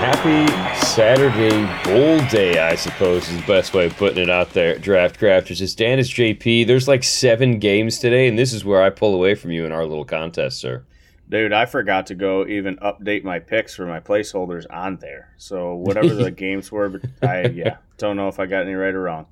[0.00, 0.46] Happy
[0.86, 4.78] Saturday Bowl Day, I suppose, is the best way of putting it out there.
[4.78, 5.60] Draft Crafters.
[5.60, 6.66] It's Dan, it's JP.
[6.66, 9.72] There's like seven games today, and this is where I pull away from you in
[9.72, 10.84] our little contest, sir.
[11.28, 15.32] Dude, I forgot to go even update my picks for my placeholders on there.
[15.38, 19.02] So whatever the games were, I yeah don't know if I got any right or
[19.02, 19.26] wrong.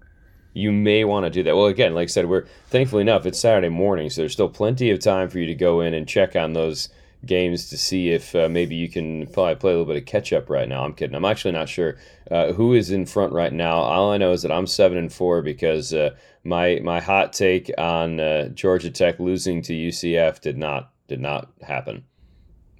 [0.52, 1.54] You may want to do that.
[1.56, 3.24] Well, again, like I said, we're thankfully enough.
[3.26, 6.08] It's Saturday morning, so there's still plenty of time for you to go in and
[6.08, 6.88] check on those
[7.24, 10.32] games to see if uh, maybe you can probably play a little bit of catch
[10.32, 10.84] up right now.
[10.84, 11.14] I'm kidding.
[11.14, 11.98] I'm actually not sure
[12.30, 13.74] uh, who is in front right now.
[13.76, 17.70] All I know is that I'm seven and four because uh, my my hot take
[17.78, 22.04] on uh, Georgia Tech losing to UCF did not did not happen.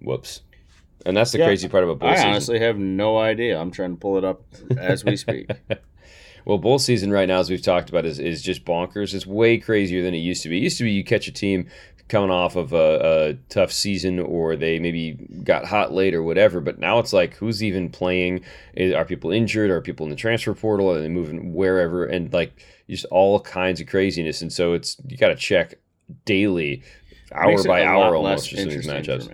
[0.00, 0.40] Whoops.
[1.06, 2.30] And that's the Yeah, crazy part about bowl I season.
[2.30, 3.58] honestly have no idea.
[3.58, 4.42] I'm trying to pull it up
[4.76, 5.50] as we speak.
[6.44, 9.14] Well, bowl season right now, as we've talked about, is, is just bonkers.
[9.14, 10.58] It's way crazier than it used to be.
[10.58, 11.68] It used to be you catch a team
[12.08, 12.76] coming off of a,
[13.30, 15.12] a tough season or they maybe
[15.44, 18.40] got hot late or whatever, but now it's like who's even playing?
[18.74, 19.70] Is- Are people injured?
[19.70, 20.90] Are people in the transfer portal?
[20.90, 22.04] Are they moving wherever?
[22.04, 22.52] And like
[22.88, 24.42] just all kinds of craziness.
[24.42, 25.74] And so it's you got to check
[26.24, 26.82] daily,
[27.32, 29.28] hour by hour almost, just in these matchups.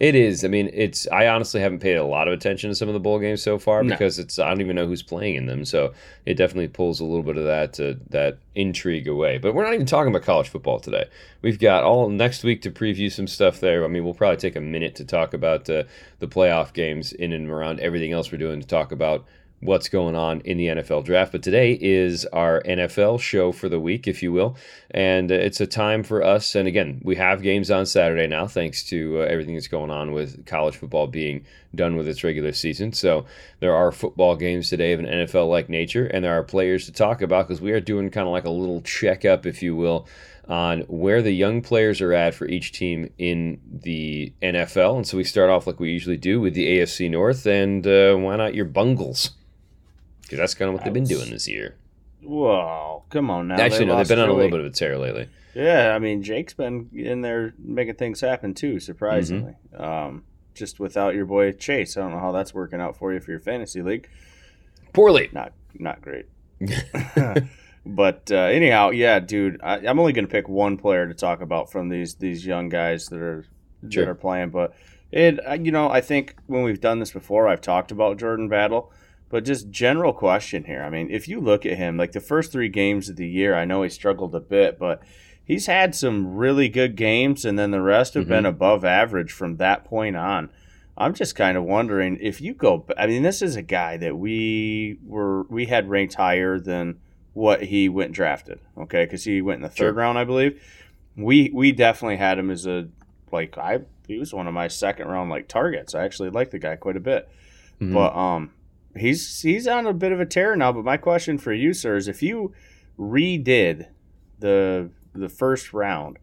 [0.00, 0.46] It is.
[0.46, 1.06] I mean, it's.
[1.12, 3.58] I honestly haven't paid a lot of attention to some of the bowl games so
[3.58, 3.90] far No.
[3.94, 4.38] because it's.
[4.38, 5.92] I don't even know who's playing in them, so
[6.24, 9.36] it definitely pulls a little bit of that uh, that intrigue away.
[9.36, 11.04] But we're not even talking about college football today.
[11.42, 13.84] We've got all next week to preview some stuff there.
[13.84, 15.82] I mean, we'll probably take a minute to talk about uh,
[16.18, 19.26] the playoff games in and around everything else we're doing to talk about
[19.60, 21.32] what's going on in the NFL draft.
[21.32, 24.56] But today is our NFL show for the week, if you will.
[24.90, 26.54] And it's a time for us.
[26.54, 30.12] And again, we have games on Saturday now, thanks to uh, everything that's going on
[30.12, 31.44] with college football being
[31.74, 32.92] done with its regular season.
[32.92, 33.26] So
[33.60, 36.92] there are football games today of an NFL like nature, and there are players to
[36.92, 40.06] talk about because we are doing kind of like a little checkup, if you will.
[40.48, 44.96] On where the young players are at for each team in the NFL.
[44.96, 47.46] And so we start off like we usually do with the AFC North.
[47.46, 49.30] And uh, why not your Bungles?
[50.30, 51.74] Because that's kind of what they've been doing this year.
[52.22, 53.56] Whoa, come on now.
[53.56, 55.28] Actually, no, they've been on a little bit of a tear lately.
[55.56, 58.78] Yeah, I mean Jake's been in there making things happen too.
[58.78, 59.82] Surprisingly, Mm-hmm.
[59.82, 60.22] um,
[60.54, 63.32] just without your boy Chase, I don't know how that's working out for you for
[63.32, 64.08] your fantasy league.
[64.92, 65.30] Poorly.
[65.32, 66.26] Not not great.
[67.86, 71.40] but uh, anyhow, yeah, dude, I, I'm only going to pick one player to talk
[71.40, 73.44] about from these these young guys that are
[73.88, 74.04] Sure.
[74.04, 74.50] that are playing.
[74.50, 74.74] But
[75.10, 78.92] it, you know, I think when we've done this before, I've talked about Jordan Battle.
[79.30, 80.82] But just general question here.
[80.82, 83.54] I mean, if you look at him, like the first three games of the year,
[83.54, 85.00] I know he struggled a bit, but
[85.44, 89.56] he's had some really good games, and then the rest have been above average from
[89.56, 90.50] that point on.
[90.98, 92.84] I'm just kind of wondering if you go.
[92.98, 96.98] I mean, this is a guy that we were we had ranked higher than
[97.32, 98.58] what he went drafted.
[98.76, 99.92] Okay, because he went in the third Sure.
[99.92, 100.60] round, I believe.
[101.16, 102.88] We we definitely had him as a
[103.30, 105.94] like I he was one of my second round like targets.
[105.94, 107.28] I actually like the guy quite a bit,
[107.80, 107.94] Mhm.
[107.94, 108.50] but um
[108.96, 110.72] he's he's on a bit of a tear now.
[110.72, 112.52] But my question for you, sir, is if you
[112.98, 113.88] redid
[114.38, 116.18] the the first round,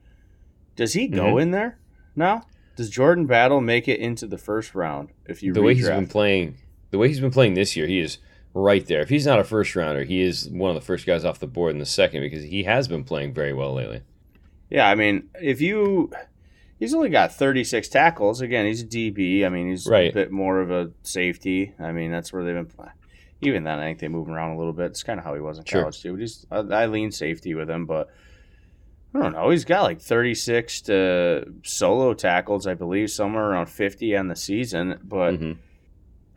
[0.75, 1.41] does he go Mhm.
[1.43, 1.77] in there
[2.15, 2.43] now?
[2.75, 5.95] Does Jordan Battle make it into the first round if you the way he's redraft?
[5.95, 6.55] been playing,
[6.91, 8.19] the way he's been playing this year, he is
[8.53, 9.01] right there.
[9.01, 11.47] If he's not a first rounder, he is one of the first guys off the
[11.47, 14.01] board in the second because he has been playing very well lately.
[14.69, 16.11] Yeah, I mean, if you,
[16.79, 18.41] he's only got 36 tackles.
[18.41, 19.45] Again, he's a DB.
[19.45, 20.11] I mean, he's Right.
[20.11, 21.73] a bit more of a safety.
[21.79, 22.65] I mean, that's where they've been.
[22.65, 22.91] playing.
[23.41, 24.87] Even then, I think they move him around a little bit.
[24.87, 25.81] It's kind of how he was in Sure.
[25.81, 26.15] college too.
[26.15, 28.09] He's, I, I lean safety with him, but
[29.13, 29.49] I don't know.
[29.51, 34.99] He's got like 36 to solo tackles, I believe, somewhere around 50 on the season.
[35.03, 35.57] But Mhm.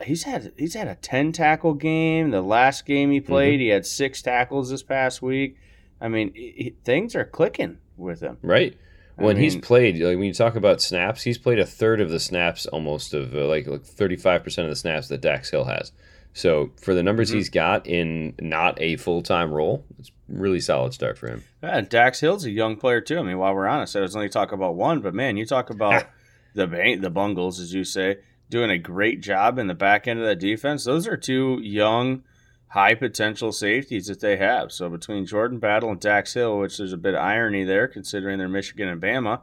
[0.05, 2.31] he's had he's had a 10 tackle game.
[2.31, 3.61] The last game he played, Mm-hmm.
[3.63, 5.57] he had six tackles this past week.
[6.03, 8.37] I mean, he- things are clicking with him.
[8.43, 8.77] Right.
[9.21, 12.11] I When he's played, like when you talk about snaps, he's played a third of
[12.11, 15.51] the snaps almost of uh, like like thirty five percent of the snaps that Dax
[15.51, 15.93] Hill has.
[16.33, 17.35] So for the numbers Mhm.
[17.35, 21.43] he's got in not a full time role, it's really solid start for him.
[21.63, 23.19] Yeah, and Dax Hill's a young player too.
[23.19, 25.71] I mean, while we're honest, I was only talking about one, but man, you talk
[25.71, 26.05] about
[26.55, 26.67] the
[27.01, 28.19] the Bungles, as you say,
[28.49, 30.85] doing a great job in the back end of that defense.
[30.85, 32.23] Those are two young,
[32.71, 34.71] high potential safeties that they have.
[34.73, 38.39] So between Jordan Battle and Dax Hill, which there's a bit of irony there, considering
[38.39, 39.41] they're Michigan and Bama.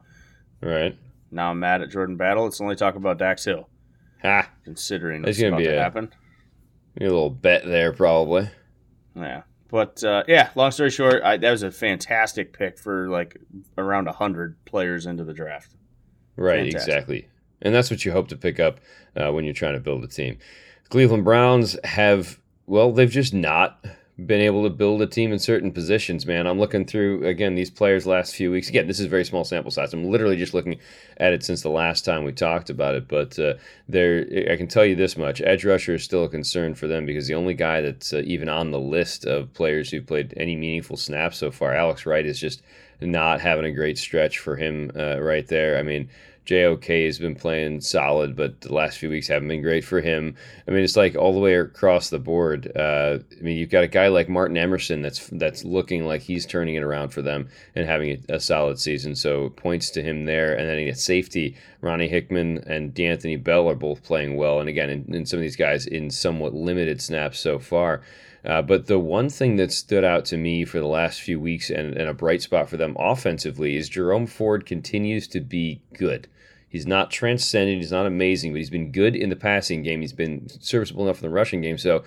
[0.62, 0.98] Right.
[1.30, 2.46] Now I'm mad at Jordan Battle.
[2.46, 3.68] Let's only talk about Dax Hill,
[4.22, 4.50] Ha.
[4.64, 6.14] considering it's gonna be to a- happen.
[7.00, 8.50] A little bet there, probably.
[9.16, 9.44] Yeah.
[9.70, 13.38] But uh, yeah, long story short, I, that was a fantastic pick for like
[13.78, 15.76] around hundred players into the draft.
[16.38, 16.88] Right, Fantastic.
[16.94, 17.28] exactly.
[17.62, 18.80] And that's what you hope to pick up
[19.16, 20.38] uh, when you're trying to build a team.
[20.90, 23.84] Cleveland Browns have, well, they've just not
[24.26, 26.48] been able to build a team in certain positions, man.
[26.48, 28.68] I'm looking through again these players last few weeks.
[28.68, 29.94] Again, this is very small sample size.
[29.94, 30.80] I'm literally just looking
[31.18, 33.08] at it since the last time we talked about it.
[33.08, 33.54] But uh,
[33.88, 37.06] there, I can tell you this much: edge rusher is still a concern for them
[37.06, 40.56] because the only guy that's uh, even on the list of players who've played any
[40.56, 42.64] meaningful snaps so far, Alex Wright, is just
[43.00, 45.78] not having a great stretch for him uh, right there.
[45.78, 46.10] I mean,
[46.48, 50.34] JOK has been playing solid, but the last few weeks haven't been great for him.
[50.66, 52.72] I mean, it's like all the way across the board.
[52.74, 56.46] Uh, I mean, you've got a guy like Martin Emerson that's that's looking like he's
[56.46, 59.14] turning it around for them and having a, a solid season.
[59.14, 60.54] So points to him there.
[60.54, 64.62] And then at safety, Ronnie Hickman and D'Anthony Bell are both playing well.
[64.62, 68.02] And again, in, in some of these guys in somewhat limited snaps so far.
[68.46, 71.70] Uh, but the one thing that stood out to me for the last few weeks
[71.70, 76.30] and, and a bright spot for them offensively is Jerome Ford continues to be good.
[76.70, 77.78] He's not transcendent.
[77.78, 80.02] He's not amazing, but he's been good in the passing game.
[80.02, 81.78] He's been serviceable enough in the rushing game.
[81.78, 82.04] So,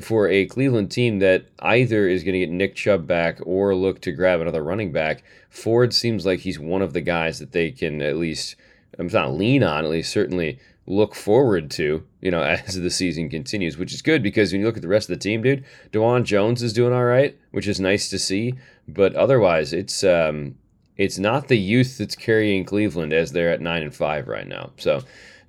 [0.00, 4.00] for a Cleveland team that either is going to get Nick Chubb back or look
[4.02, 7.70] to grab another running back, Ford seems like he's one of the guys that they
[7.70, 8.56] can at least,
[8.98, 13.28] I'm not lean on, at least certainly look forward to, you know, as the season
[13.28, 15.64] continues, which is good because when you look at the rest of the team, dude,
[15.92, 18.54] Dawand Jones is doing all right, which is nice to see.
[18.88, 20.56] But otherwise, it's um,
[21.00, 24.70] it's not the youth that's carrying Cleveland as they're at nine and five right now.
[24.76, 24.96] So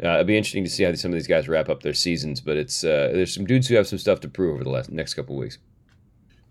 [0.01, 2.39] uh, it'll be interesting to see how some of these guys wrap up their seasons.
[2.39, 4.89] But it's uh, there's some dudes who have some stuff to prove over the last
[4.89, 5.57] next couple weeks.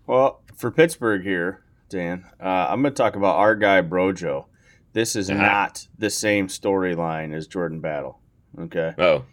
[0.05, 4.45] Well, for Pittsburgh here, Dan, uh, I'm going to talk about our guy Brojo.
[4.93, 5.41] This is uh-huh.
[5.41, 8.19] not the same storyline as Jordan Battle.
[8.59, 8.93] Okay.
[8.99, 9.25] Oh.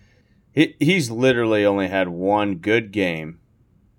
[0.53, 3.39] He, he's literally only had one good game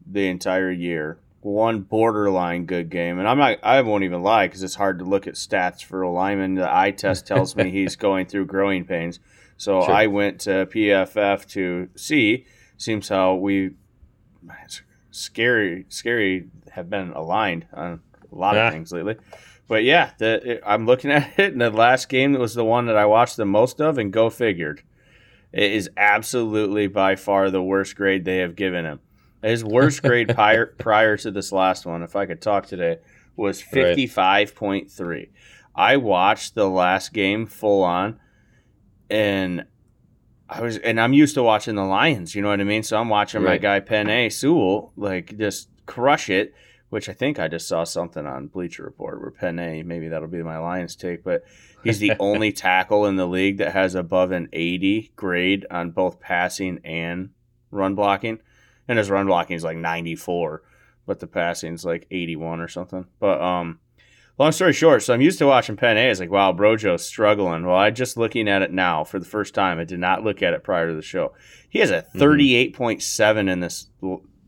[0.04, 3.60] the entire year one borderline good game, and I'm not.
[3.64, 6.56] I won't even lie because it's hard to look at stats for a lineman.
[6.56, 9.20] The eye test tells me he's going through growing pains,
[9.58, 9.92] so sure.
[9.92, 12.46] I went to PFF to see.
[12.78, 13.72] Seems how we
[15.12, 18.02] scary, scary have been aligned on
[18.32, 18.68] a lot yeah.
[18.68, 19.16] of things lately.
[19.68, 22.88] But yeah, the, I'm looking at it, and the last game that was the one
[22.88, 24.84] that I watched the most of, and go figured.
[25.52, 29.00] It is absolutely by far the worst grade they have given him.
[29.42, 32.98] His worst grade prior, prior to this last one, if I could talk today,
[33.36, 35.30] was 55.3.
[35.76, 38.20] I watched the last game full on
[39.10, 39.66] and
[40.50, 42.84] I was and I'm used to watching the Lions, you know what I mean?
[42.84, 43.52] So I'm watching right.
[43.52, 46.54] my guy Penei Sewell like just crush it,
[46.90, 50.44] which I think I just saw something on Bleacher Report where Penei, maybe that'll be
[50.44, 51.44] my Lions take, but
[51.84, 56.20] he's the only tackle in the league that has above an 80 grade on both
[56.20, 57.30] passing and
[57.72, 58.40] run blocking
[58.90, 60.64] and his run blocking is like 94,
[61.06, 63.06] but the passing is like 81 or something.
[63.20, 63.80] But um,
[64.40, 66.10] long story short, so I'm used to watching Penei.
[66.10, 67.66] It's like, wow, Brojo's struggling.
[67.66, 69.80] Well, I just looking at it now for the first time.
[69.80, 71.34] I did not look at it prior to the show.
[71.70, 73.48] He has a 38.7 mm-hmm.
[73.48, 73.88] in this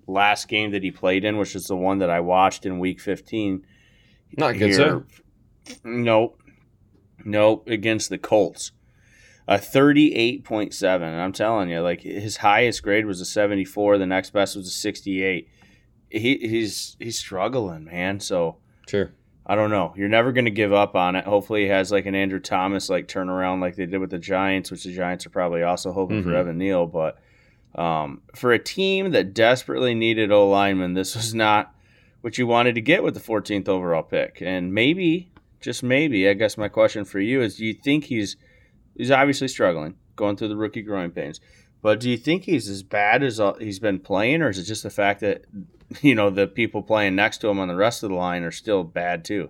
[0.08, 3.00] last game that he played in, which is the one that I watched in Week
[3.00, 3.64] 15.
[4.38, 5.06] Not good, sir.
[5.84, 6.42] Nope.
[7.24, 7.70] Nope.
[7.70, 8.72] Against the Colts
[9.48, 11.02] a 38.7.
[11.02, 13.98] And I'm telling you, like his highest grade was a 74.
[13.98, 15.50] The next best was a 68.
[16.10, 18.20] He, he's he's struggling, man.
[18.20, 18.58] So
[18.88, 19.14] sure.
[19.46, 19.94] I don't know.
[19.98, 21.26] You're never going to give up on it.
[21.26, 24.70] Hopefully, he has like an Andrew Thomas like turnaround like they did with the Giants,
[24.70, 26.30] which the Giants are probably also hoping mm-hmm.
[26.30, 26.86] for Evan Neal.
[26.86, 27.18] But
[27.76, 31.74] um, for a team that desperately needed O lineman, this was not
[32.22, 34.42] what you wanted to get with the 14th overall pick.
[34.42, 38.38] And maybe, just maybe, I guess my question for you is: Do you think he's
[38.96, 41.40] He's obviously struggling, going through the rookie growing pains.
[41.82, 44.64] But do you think he's as bad as uh, he's been playing, or is it
[44.64, 45.46] just the fact that
[46.02, 48.52] you know the people playing next to him on the rest of the line are
[48.52, 49.50] still bad too?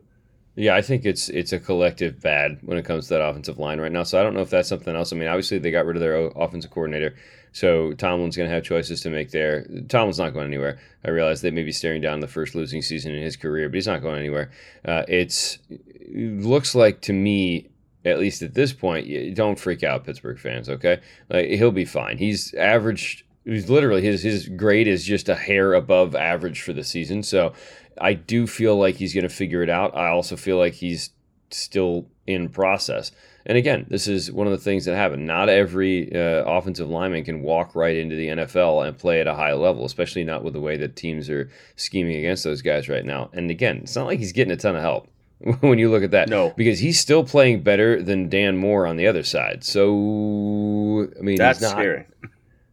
[0.55, 3.79] Yeah, I think it's it's a collective bad when it comes to that offensive line
[3.79, 4.03] right now.
[4.03, 5.13] So I don't know if that's something else.
[5.13, 7.15] I mean, obviously they got rid of their offensive coordinator,
[7.53, 9.65] so Tomlin's going to have choices to make there.
[9.87, 10.77] Tomlin's not going anywhere.
[11.05, 13.75] I realize they may be staring down the first losing season in his career, but
[13.75, 14.51] he's not going anywhere.
[14.83, 17.70] Uh, it's it looks like to me
[18.05, 20.69] at least at this point, don't freak out, Pittsburgh fans.
[20.69, 22.17] Okay, like, he'll be fine.
[22.17, 23.23] He's averaged.
[23.43, 27.23] He's literally his his grade is just a hair above average for the season.
[27.23, 27.53] So
[27.99, 29.95] I do feel like he's going to figure it out.
[29.95, 31.11] I also feel like he's
[31.49, 33.11] still in process.
[33.45, 35.25] And again, this is one of the things that happen.
[35.25, 39.33] Not every uh, offensive lineman can walk right into the NFL and play at a
[39.33, 43.05] high level, especially not with the way that teams are scheming against those guys right
[43.05, 43.29] now.
[43.33, 45.07] And again, it's not like he's getting a ton of help.
[45.61, 46.29] when you look at that.
[46.29, 49.63] No, because he's still playing better than Dan Moore on the other side.
[49.63, 52.05] So I mean, that's not, scary.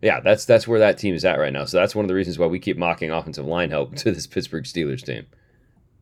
[0.02, 1.64] Yeah, that's that's where that team is at right now.
[1.64, 4.26] So that's one of the reasons why we keep mocking offensive line help to this
[4.26, 5.26] Pittsburgh Steelers team.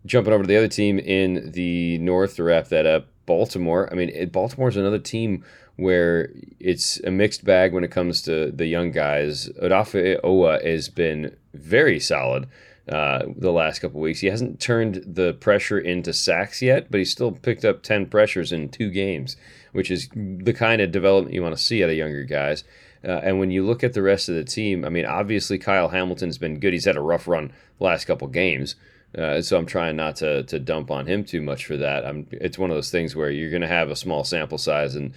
[0.05, 3.89] Jumping over to the other team in the North to wrap that up, Baltimore.
[3.91, 5.45] I mean, Baltimore is another team
[5.77, 6.31] where
[6.61, 9.49] it's a mixed bag when it comes to the young guys.
[9.63, 12.47] Odafe Oweh has been very solid
[12.88, 14.21] uh, the last couple weeks.
[14.21, 18.52] He hasn't turned the pressure into sacks yet, but he's still picked up 10 pressures
[18.52, 19.37] in two games,
[19.73, 22.64] which is the kind of development you want to see out of younger guys.
[23.05, 25.88] Uh, and when you look at the rest of the team, I mean, obviously Kyle
[25.88, 26.73] Hamilton's been good.
[26.73, 28.76] He's had a rough run last couple games.
[29.17, 32.05] Uh, so I'm trying not to, to dump on him too much for that.
[32.05, 34.95] I'm, it's one of those things where you're going to have a small sample size,
[34.95, 35.15] and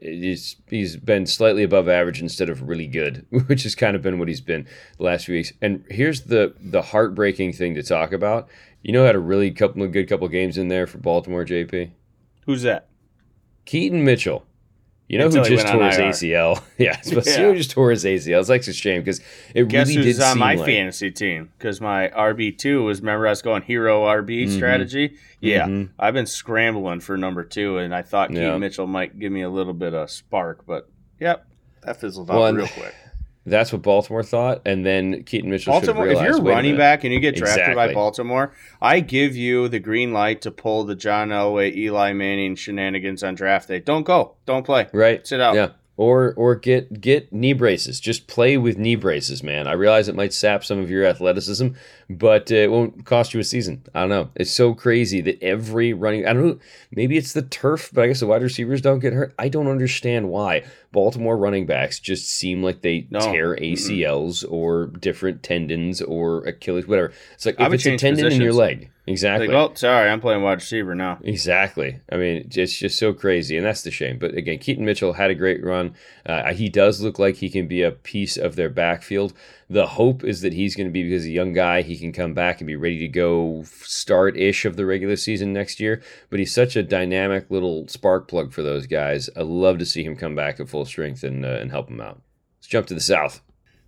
[0.00, 4.18] he's he's been slightly above average instead of really good, which has kind of been
[4.18, 5.52] what he's been the last few weeks.
[5.60, 8.48] And here's the the heartbreaking thing to talk about.
[8.82, 11.44] You know, had a really couple of good couple games in there for Baltimore.
[11.44, 11.90] JP,
[12.46, 12.88] who's that?
[13.64, 14.46] Keaton Mitchell.
[15.08, 16.62] You know Until who just tore his ACL?
[16.78, 17.36] yeah, but yeah.
[17.36, 18.40] who just tore his ACL?
[18.40, 19.20] It's like a shame because
[19.54, 20.66] it Guess really who's did on my like...
[20.66, 21.50] fantasy team?
[21.58, 24.56] Because my RB two was remember I was going hero RB mm-hmm.
[24.56, 25.16] strategy.
[25.40, 25.92] Yeah, mm-hmm.
[25.98, 28.56] I've been scrambling for number two, and I thought yeah.
[28.56, 30.88] Mitchell might give me a little bit of spark, but
[31.20, 31.46] yep,
[31.82, 32.94] that fizzled out well, real quick.
[33.44, 35.72] That's what Baltimore thought, and then Keaton Mitchell.
[35.72, 37.88] Baltimore, if you're running back and you get drafted exactly.
[37.88, 42.54] by Baltimore, I give you the green light to pull the John Elway, Eli Manning
[42.54, 43.80] shenanigans on draft day.
[43.80, 44.86] Don't go, don't play.
[44.92, 45.56] Right, sit out.
[45.56, 48.00] Yeah, or or get get knee braces.
[48.00, 49.66] Just play with knee braces, man.
[49.66, 51.68] I realize it might sap some of your athleticism,
[52.08, 53.82] but it won't cost you a season.
[53.94, 54.30] I don't know.
[54.34, 56.26] It's so crazy that every running.
[56.26, 56.58] I don't know.
[56.92, 59.34] Maybe it's the turf, but I guess the wide receivers don't get hurt.
[59.38, 63.20] I don't understand why Baltimore running backs just seem like they no.
[63.20, 64.54] tear ACLs mm-hmm.
[64.54, 67.12] or different tendons or Achilles, whatever.
[67.34, 68.34] It's like if it's a tendon positions.
[68.34, 69.48] in your leg Exactly.
[69.48, 71.18] Like, oh, sorry, I'm playing wide receiver now.
[71.22, 71.98] Exactly.
[72.10, 74.18] I mean, it's just so crazy, and that's the shame.
[74.18, 75.94] But again, Keaton Mitchell had a great run.
[76.24, 79.32] Uh, he does look like he can be a piece of their backfield.
[79.72, 82.34] The hope is that he's going to be because a young guy, he can come
[82.34, 86.02] back and be ready to go start ish of the regular season next year.
[86.28, 89.30] But he's such a dynamic little spark plug for those guys.
[89.34, 92.02] I love to see him come back at full strength and uh, and help them
[92.02, 92.20] out.
[92.58, 93.40] Let's jump to the south.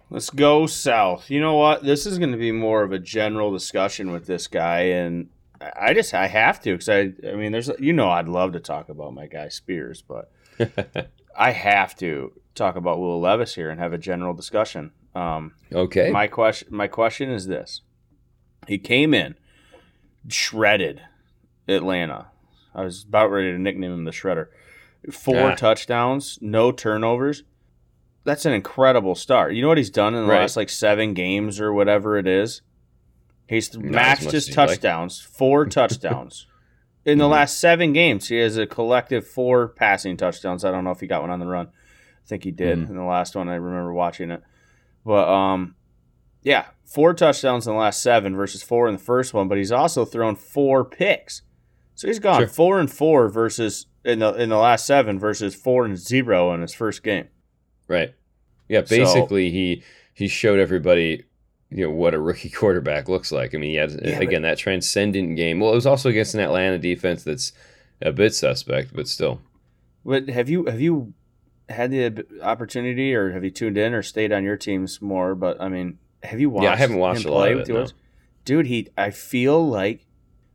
[0.08, 1.30] Let's go south.
[1.30, 1.82] You know what?
[1.82, 5.28] This is going to be more of a general discussion with this guy, and
[5.60, 8.60] I just I have to because I I mean there's you know I'd love to
[8.60, 10.32] talk about my guy Spears, but
[11.36, 14.92] I have to talk about Will Levis here and have a general discussion.
[15.14, 16.10] Um, okay.
[16.10, 17.82] My question my question is this:
[18.66, 19.36] He came in
[20.28, 21.02] shredded
[21.68, 22.26] Atlanta.
[22.74, 24.48] I was about ready to nickname him the Shredder.
[25.12, 25.54] Four ah.
[25.54, 27.44] touchdowns, no turnovers
[28.24, 29.54] that's an incredible start.
[29.54, 30.40] You know what he's done in the right.
[30.40, 32.62] last like seven games or whatever it is?
[33.46, 35.36] He's Not matched his touchdowns, like.
[35.36, 36.46] four touchdowns.
[37.04, 37.32] In the mm-hmm.
[37.32, 40.64] last seven games, he has a collective four passing touchdowns.
[40.64, 41.66] I don't know if he got one on the run.
[41.66, 42.92] I think he did mm-hmm.
[42.92, 43.50] in the last one.
[43.50, 44.42] I remember watching it.
[45.04, 45.74] But um,
[46.42, 49.48] yeah, four touchdowns in the last seven versus four in the first one.
[49.48, 51.42] But he's also thrown four picks,
[51.94, 52.48] so he's gone sure.
[52.48, 56.60] four and four versus in the in the last seven versus four and zero in
[56.60, 57.28] his first game.
[57.88, 58.14] Right.
[58.68, 58.80] Yeah.
[58.80, 59.82] Basically, so, he
[60.14, 61.24] he showed everybody
[61.70, 63.54] you know what a rookie quarterback looks like.
[63.54, 65.60] I mean, he had yeah, again that transcendent game.
[65.60, 67.52] Well, it was also against an Atlanta defense that's
[68.00, 69.40] a bit suspect, but still.
[70.04, 71.14] But have you have you
[71.68, 75.34] had the opportunity, or have you tuned in, or stayed on your teams more?
[75.34, 76.64] But I mean, have you watched?
[76.64, 77.68] Yeah, I haven't watched a lot of it.
[77.68, 77.86] No.
[78.44, 78.88] Dude, he.
[78.96, 80.06] I feel like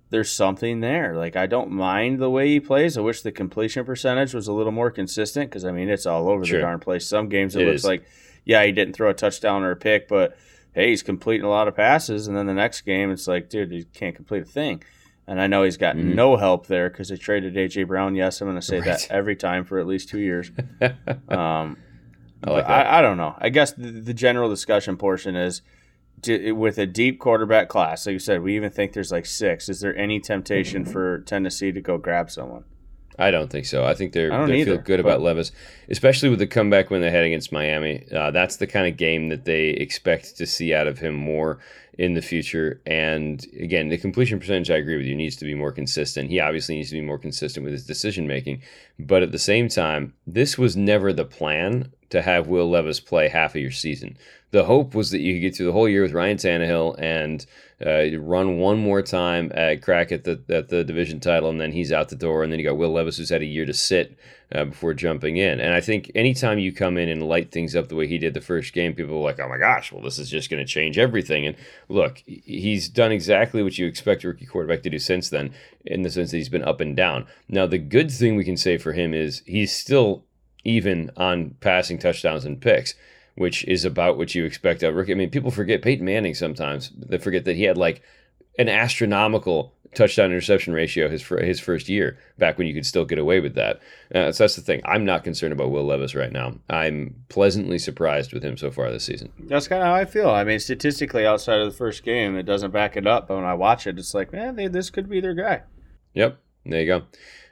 [0.09, 1.15] there's something there.
[1.15, 2.97] Like I don't mind the way he plays.
[2.97, 6.29] I wish the completion percentage was a little more consistent because I mean it's all
[6.29, 6.57] over sure.
[6.57, 7.07] the darn place.
[7.07, 7.85] Some games it, it looks is.
[7.85, 8.05] like,
[8.45, 10.37] yeah, he didn't throw a touchdown or a pick, but
[10.73, 12.27] hey, he's completing a lot of passes.
[12.27, 14.83] And then the next game, it's like, dude, he can't complete a thing.
[15.29, 16.15] And I know he's got mm-hmm.
[16.15, 18.15] no help there because they traded AJ Brown.
[18.15, 18.85] Yes, I'm going to say right.
[18.85, 20.49] that every time for at least two years.
[21.29, 21.77] um,
[22.43, 23.35] I, like I, I, don't know.
[23.37, 25.61] I guess the, the general discussion portion is
[26.27, 29.69] with a deep quarterback class, like you said, we even think there's like six.
[29.69, 32.63] Is there any temptation for Tennessee to go grab someone?
[33.19, 33.85] I don't think so.
[33.85, 35.51] I think they're I they either, feel good about Levis,
[35.89, 38.05] especially with the comeback when they head against Miami.
[38.11, 41.59] Uh, that's the kind of game that they expect to see out of him more
[41.99, 42.81] in the future.
[42.85, 46.29] And again, the completion percentage, I agree with you, needs to be more consistent.
[46.29, 48.61] He obviously needs to be more consistent with his decision making.
[48.97, 53.29] But at the same time, this was never the plan to have Will Levis play
[53.29, 54.17] half of your season.
[54.51, 57.45] The hope was that you could get through the whole year with Ryan Tannehill and
[57.85, 61.71] uh, run one more time at crack at the at the division title, and then
[61.71, 62.43] he's out the door.
[62.43, 64.17] And then you got Will Levis, who's had a year to sit
[64.51, 65.59] uh, before jumping in.
[65.59, 68.33] And I think anytime you come in and light things up the way he did
[68.33, 70.71] the first game, people are like, "Oh my gosh, well this is just going to
[70.71, 71.55] change everything." And
[71.87, 75.53] look, he's done exactly what you expect a rookie quarterback to do since then,
[75.85, 77.27] in the sense that he's been up and down.
[77.47, 80.25] Now the good thing we can say for him is he's still
[80.63, 82.93] even on passing touchdowns and picks,
[83.35, 85.11] which is about what you expect out of rookie.
[85.11, 86.91] I mean, people forget Peyton Manning sometimes.
[86.97, 88.01] They forget that he had like
[88.57, 93.17] an astronomical touchdown interception ratio his his first year back when you could still get
[93.17, 93.79] away with that.
[94.13, 94.81] Uh, so that's the thing.
[94.85, 96.55] I'm not concerned about Will Levis right now.
[96.69, 99.31] I'm pleasantly surprised with him so far this season.
[99.39, 100.29] That's kind of how I feel.
[100.29, 103.27] I mean, statistically, outside of the first game, it doesn't back it up.
[103.27, 105.63] But when I watch it, it's like, man, this could be their guy.
[106.13, 107.03] Yep, there you go.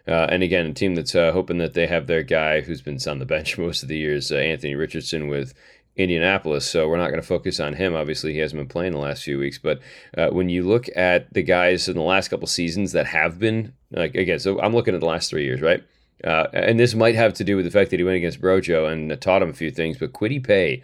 [0.08, 3.00] Uh, and again, a team that's uh, hoping that they have their guy who's been
[3.08, 5.54] on the bench most of the years, uh, Anthony Richardson, with
[5.98, 6.70] Indianapolis.
[6.70, 7.96] So we're not going to focus on him.
[7.96, 9.58] Obviously, he hasn't been playing the last few weeks.
[9.58, 9.80] But
[10.18, 13.74] uh, when you look at the guys in the last couple seasons that have been,
[13.92, 15.84] like, again, so I'm looking at the last three years, right?
[16.24, 18.92] Uh, and this might have to do with the fact that he went against Brojo
[18.92, 19.98] and taught him a few things.
[19.98, 20.84] But Kwity Paye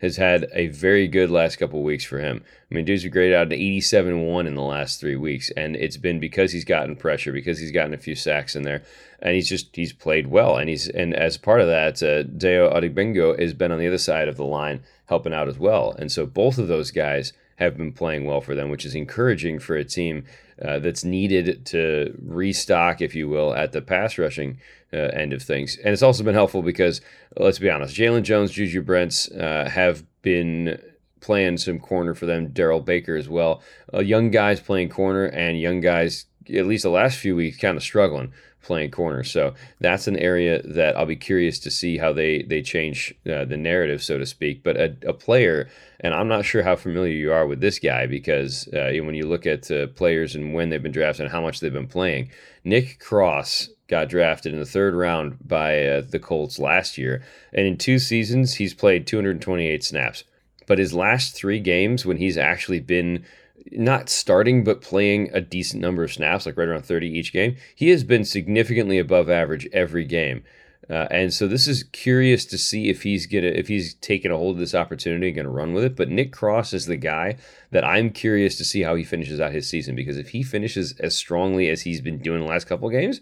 [0.00, 2.42] has had a very good last couple weeks for him.
[2.70, 6.18] I mean, dude's graded out an 87-1 in the last three weeks, and it's been
[6.18, 8.82] because he's gotten pressure, because he's gotten a few sacks in there,
[9.20, 12.72] and he's just he's played well, and he's and as part of that, uh, Dayo
[12.72, 16.10] Odeyingbo has been on the other side of the line helping out as well, and
[16.10, 19.76] so both of those guys have been playing well for them, which is encouraging for
[19.76, 20.24] a team
[20.64, 24.58] uh, that's needed to restock, if you will, at the pass rushing
[24.92, 25.76] uh, end of things.
[25.76, 27.00] And it's also been helpful because,
[27.36, 30.80] let's be honest, Jaylon Jones, Juju Brents uh, have been
[31.20, 33.62] playing some corner for them, Darrell Baker as well.
[33.92, 37.76] Uh, young guys playing corner and young guys, at least the last few weeks, kind
[37.76, 39.24] of struggling playing corner.
[39.24, 43.44] So that's an area that I'll be curious to see how they they change uh,
[43.44, 44.62] the narrative, so to speak.
[44.62, 45.68] But a, a, player,
[46.00, 49.26] and I'm not sure how familiar you are with this guy because uh, when you
[49.26, 52.30] look at uh, players and when they've been drafted and how much they've been playing,
[52.64, 57.66] Nick Cross got drafted in the third round by uh, the Colts last year, and
[57.66, 60.24] in two seasons he's played 228 snaps.
[60.66, 63.24] But his last three games, when he's actually been
[63.72, 67.56] not starting but playing a decent number of snaps, like right around 30 each game,
[67.74, 70.42] he has been significantly above average every game.
[70.88, 74.36] Uh, and so this is curious to see if he's gonna if he's taking a
[74.36, 75.94] hold of this opportunity and gonna run with it.
[75.94, 77.36] But Nick Cross is the guy
[77.70, 80.92] that I'm curious to see how he finishes out his season because if he finishes
[80.98, 83.20] as strongly as he's been doing the last couple games,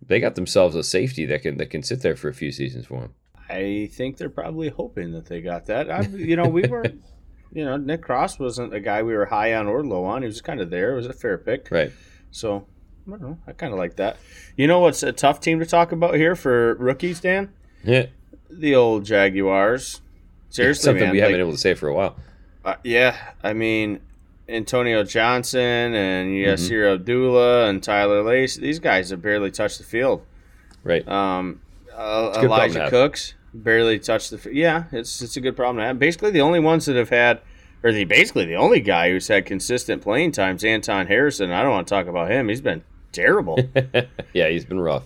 [0.00, 2.86] they got themselves a safety that can that can sit there for a few seasons
[2.86, 3.14] for him.
[3.48, 5.90] I think they're probably hoping that they got that.
[5.90, 6.84] I, you know, we were
[7.52, 10.22] you know, Nick Cross wasn't a guy we were high on or low on.
[10.22, 10.92] He was kind of there.
[10.92, 11.68] It was a fair pick.
[11.70, 11.92] Right.
[12.30, 12.66] So,
[13.06, 13.38] I don't know.
[13.46, 14.18] I kind of like that.
[14.56, 17.52] You know what's a tough team to talk about here for rookies, Dan?
[17.82, 18.06] Yeah.
[18.48, 20.00] The old Jaguars.
[20.48, 22.16] Seriously, something man, we like, haven't been able to say for a while.
[22.64, 24.00] Uh, yeah, I mean,
[24.48, 27.00] Antonio Johnson and Yasir mm-hmm.
[27.00, 28.60] Abdullah and Tyler Lacy.
[28.60, 30.26] These guys have barely touched the field.
[30.82, 31.06] Right.
[31.08, 31.60] Um,
[31.94, 34.54] uh, Elijah Cooks barely touched the.
[34.54, 35.98] Yeah, it's it's a good problem to have.
[35.98, 37.40] Basically, the only ones that have had,
[37.82, 41.50] or the basically the only guy who's had consistent playing times, Anton Harrison.
[41.50, 42.48] I don't want to talk about him.
[42.48, 42.82] He's been
[43.12, 43.58] terrible.
[44.32, 45.04] yeah, he's been rough.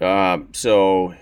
[0.00, 1.14] Um, so,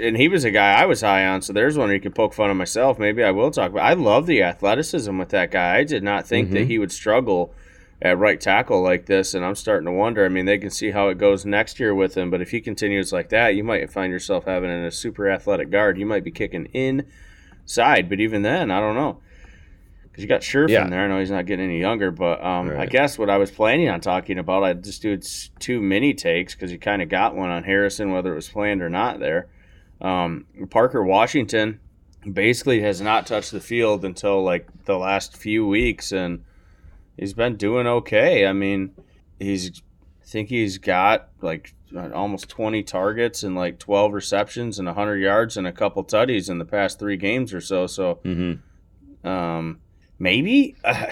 [0.00, 1.42] and he was a guy I was high on.
[1.42, 2.98] So there's one you can poke fun of myself.
[2.98, 3.84] Maybe I will talk about.
[3.84, 5.76] I love the athleticism with that guy.
[5.76, 6.54] I did not think mm-hmm.
[6.56, 7.54] that he would struggle
[8.02, 10.24] at right tackle like this, and I'm starting to wonder.
[10.24, 12.60] I mean, they can see how it goes next year with him, but if he
[12.60, 15.96] continues like that, you might find yourself having a super athletic guard.
[15.96, 19.20] You might be kicking inside, but even then, I don't know.
[20.02, 20.84] Because you got Scherff yeah.
[20.84, 21.04] in there.
[21.04, 22.80] I know he's not getting any younger, but um, right.
[22.80, 25.16] I guess what I was planning on talking about, I just do
[25.60, 28.82] two mini takes because you kind of got one on Harrison, whether it was planned
[28.82, 29.46] or not there.
[30.00, 31.78] Um, Parker Washington
[32.30, 36.44] basically has not touched the field until like the last few weeks, and
[37.16, 38.46] he's been doing okay.
[38.46, 38.94] I mean,
[39.38, 39.82] he's
[40.22, 41.74] I think he's got like
[42.14, 46.58] almost 20 targets and like 12 receptions and 100 yards and a couple tutties in
[46.58, 47.86] the past three games or so.
[47.86, 49.26] So, mm-hmm.
[49.28, 49.80] um,
[50.18, 51.06] maybe uh,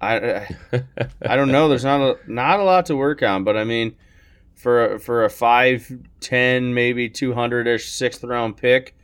[0.00, 0.56] I, I,
[1.22, 1.68] I don't know.
[1.68, 3.96] There's not a, not a lot to work on, but I mean,
[4.54, 5.90] for a, for a five,
[6.20, 8.96] ten, maybe 200 ish sixth round pick,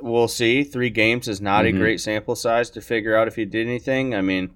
[0.00, 0.64] we'll see.
[0.64, 1.76] Three games is not mm-hmm.
[1.76, 4.14] a great sample size to figure out if he did anything.
[4.14, 4.54] I mean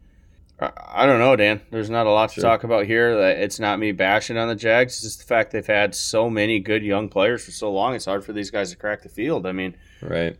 [0.58, 1.60] I don't know, Dan.
[1.70, 2.42] There's not a lot to sure.
[2.42, 3.10] talk about here.
[3.20, 4.94] It's not me bashing on the Jags.
[4.94, 7.94] It's just the fact they've had so many good young players for so long.
[7.94, 9.46] It's hard for these guys to crack the field.
[9.46, 10.36] I mean, right.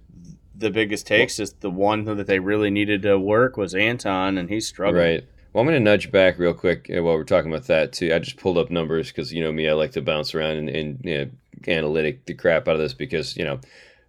[0.59, 4.49] The biggest takes is the one that they really needed to work was Anton, and
[4.49, 5.05] he's struggling.
[5.05, 5.25] Right.
[5.53, 8.15] Well, I'm going to nudge back real quick uh, while we're talking about that too.
[8.15, 10.69] I just pulled up numbers because you know me, I like to bounce around and,
[10.71, 11.31] and you know,
[11.69, 13.61] analytic the crap out of this because you know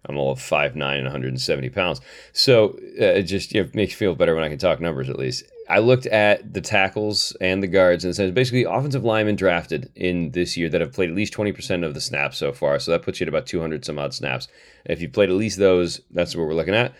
[0.06, 2.00] I'm all of 5'9 and 170 pounds.
[2.32, 5.10] So uh, it just you know, makes me feel better when I can talk numbers
[5.10, 5.44] at least.
[5.68, 10.30] I looked at the tackles and the guards and said basically offensive linemen drafted in
[10.30, 12.78] this year that have played at least 20% of the snaps so far.
[12.78, 14.48] So that puts you at about 200 some odd snaps.
[14.86, 16.94] If you played at least those, that's what we're looking at.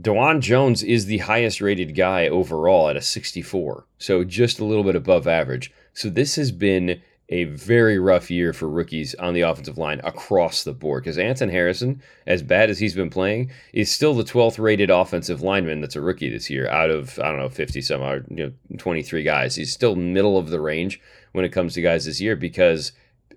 [0.00, 3.86] Dawand Jones is the highest rated guy overall at a 64.
[3.96, 5.72] So just a little bit above average.
[5.94, 10.64] So this has been a very rough year for rookies on the offensive line across
[10.64, 11.02] the board.
[11.02, 15.40] Because Anton Harrison, as bad as he's been playing, is still the 12th rated offensive
[15.40, 18.46] lineman that's a rookie this year out of, I don't know, 50 some odd, you
[18.46, 19.56] know, 23 guys.
[19.56, 21.00] He's still middle of the range
[21.32, 22.92] when it comes to guys this year because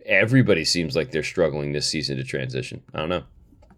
[0.05, 2.83] everybody seems like they're struggling this season to transition.
[2.93, 3.23] I don't know.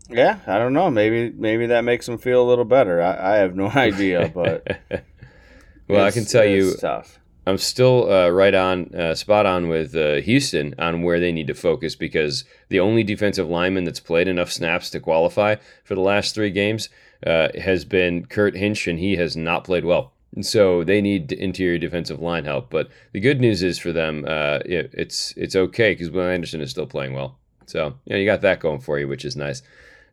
[0.09, 0.89] Yeah, I don't know.
[0.89, 2.99] Maybe maybe that makes them feel a little better.
[2.99, 4.65] I, I have no idea, but
[5.87, 7.19] well, I can tell you, tough.
[7.49, 11.47] I'm still uh, right on, uh, spot on with uh, Houston on where they need
[11.47, 16.01] to focus because the only defensive lineman that's played enough snaps to qualify for the
[16.01, 16.89] last three games
[17.25, 20.13] uh, has been Kurt Hinish, and he has not played well.
[20.35, 22.69] And so they need interior defensive line help.
[22.69, 26.61] But the good news is for them, uh, it, it's it's okay because Will Anderson
[26.61, 27.39] is still playing well.
[27.65, 29.63] So you, know, you got that going for you, which is nice.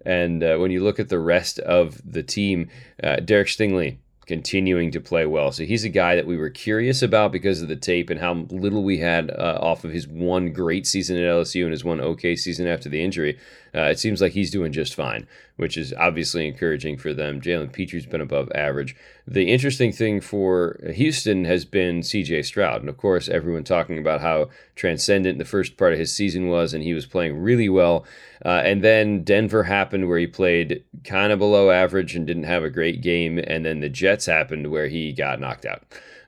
[0.07, 2.71] And uh, when you look at the rest of the team,
[3.03, 5.53] Derek Stingley continuing to play well.
[5.53, 8.35] So he's a guy that we were curious about because of the tape and how
[8.51, 12.01] little we had uh, off of his one great season at LSU and his one
[12.01, 13.39] okay season after the injury.
[13.77, 17.41] Uh, it seems like he's doing just fine, which is obviously encouraging for them.
[17.41, 18.97] Jalen Pitre's been above average.
[19.27, 22.81] The interesting thing for Houston has been CJ Stroud.
[22.81, 26.73] And of course, everyone talking about how transcendent the first part of his season was,
[26.73, 28.07] and he was playing really well.
[28.45, 32.65] Uh, and then Denver happened where he played kind of below average and didn't have
[32.65, 33.39] a great game.
[33.39, 35.83] And then the Jets happened where he got knocked out.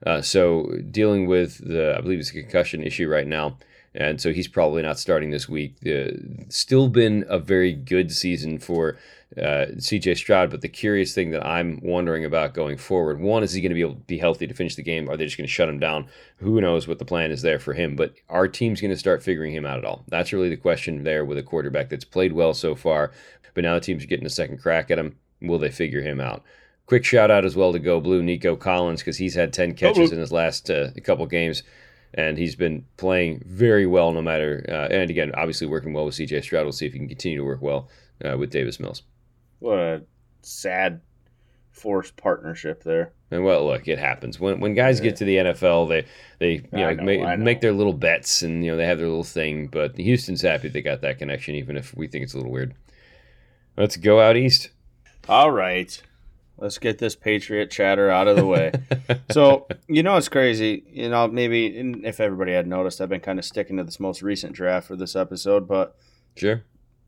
[0.07, 3.57] Uh, so dealing with the, I believe it's a concussion issue right now
[3.95, 5.77] and so he's probably not starting this week.
[5.87, 6.13] Uh,
[6.49, 8.97] still been a very good season for
[9.37, 13.53] uh, CJ Stroud, but the curious thing that I'm wondering about going forward one, is
[13.53, 15.09] he going to be able to be healthy to finish the game?
[15.09, 16.09] Are they just going to shut him down?
[16.39, 17.97] Who knows what the plan is there for him?
[17.97, 20.05] But our team's going to start figuring him out at all?
[20.09, 23.13] That's really the question there with a quarterback that's played well so far,
[23.55, 25.17] but now the team's getting a second crack at him.
[25.43, 26.43] Will they figure him out?
[26.87, 30.11] Quick shout out as well to Go Blue, Nico Collins, because he's had 10 catches
[30.11, 31.63] in his last uh, couple games
[32.15, 34.65] and he's been playing very well no matter.
[34.69, 36.65] Uh, and again, obviously working well with CJ Stroud.
[36.65, 37.89] We'll see if he can continue to work well
[38.25, 39.03] uh, with Davis Mills.
[39.61, 40.03] What a
[40.43, 41.01] sad
[41.71, 43.13] forced partnership there.
[43.31, 45.05] And well, look, it happens when when guys yeah.
[45.05, 46.07] get to the NFL, they
[46.39, 48.99] they you know, know, make, know, make their little bets and you know they have
[48.99, 49.67] their little thing.
[49.67, 52.75] But Houston's happy they got that connection, even if we think it's a little weird.
[53.77, 54.71] Let's go out east.
[55.29, 56.03] All right.
[56.59, 58.73] Let's get this Patriot chatter out of the way.
[59.31, 60.83] so, you know, it's crazy.
[60.91, 61.67] You know, maybe
[62.05, 64.97] if everybody had noticed, I've been kind of sticking to this most recent draft for
[64.97, 65.97] this episode, but.
[66.37, 66.65] Sure.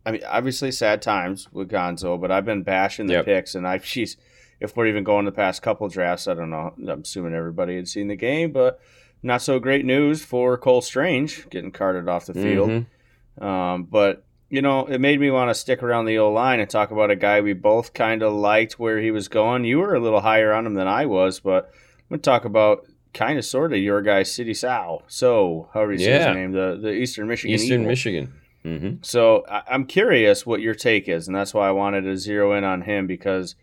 [0.06, 3.24] I mean, obviously sad times with Gonzo, but I've been bashing the yep.
[3.24, 4.16] picks, and I, she's,
[4.60, 6.72] if we're even going the past couple drafts, I don't know.
[6.88, 8.80] I'm assuming everybody had seen the game, but
[9.22, 12.70] not so great news for Cole Strange getting carted off the field.
[12.70, 13.44] Mm-hmm.
[13.44, 16.68] Um, but you know, it made me want to stick around the old line and
[16.68, 19.64] talk about a guy we both kind of liked where he was going.
[19.64, 22.44] You were a little higher on him than I was, but I'm going to talk
[22.44, 22.84] about
[23.14, 25.02] kind of sort of your guy, Sidy Sow.
[25.06, 26.26] So, however you yeah.
[26.26, 27.86] his name, the, the Eastern Michigan Eastern Eagle.
[27.86, 28.34] Michigan.
[28.64, 28.94] Mm-hmm.
[29.02, 32.52] So, I, am curious what your take is, and that's why I wanted to zero
[32.52, 33.54] in on him because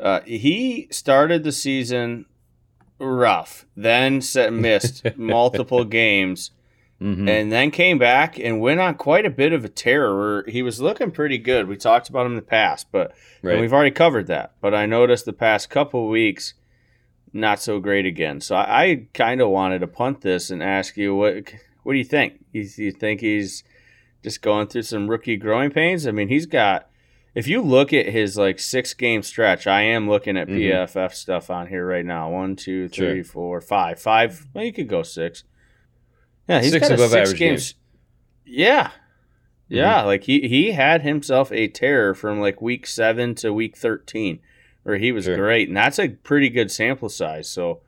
[0.00, 2.26] uh, he started the season
[3.00, 6.52] rough, then set, missed multiple games
[7.00, 7.28] Mm-hmm.
[7.28, 9.68] And then came back and went on quite a bit of a
[10.14, 11.68] where he was looking pretty good.
[11.68, 13.60] We talked about him in the past, but right.
[13.60, 14.52] we've already covered that.
[14.60, 16.54] But I noticed the past couple weeks,
[17.32, 18.40] not so great again.
[18.40, 21.52] So I, I kind of wanted to punt this and ask you what
[21.82, 22.44] what do you think?
[22.52, 23.64] You, you think he's
[24.22, 26.06] just going through some rookie growing pains?
[26.06, 26.88] I mean, he's got.
[27.34, 30.56] If you look at his like six game stretch, I am looking at mm-hmm.
[30.56, 32.30] PFF stuff on here right now.
[32.30, 33.24] One, two, three, sure.
[33.24, 34.46] four, five, five.
[34.54, 35.42] Well, you could go six
[36.48, 37.72] yeah, he's six got above six average games.
[37.72, 37.74] games.
[38.44, 38.90] Yeah,
[39.68, 39.98] yeah.
[39.98, 40.06] Mm-hmm.
[40.06, 44.40] Like he he had himself a terror from like week seven to week thirteen,
[44.82, 45.36] where he was sure.
[45.36, 47.48] great, and that's a pretty good sample size.
[47.48, 47.80] So.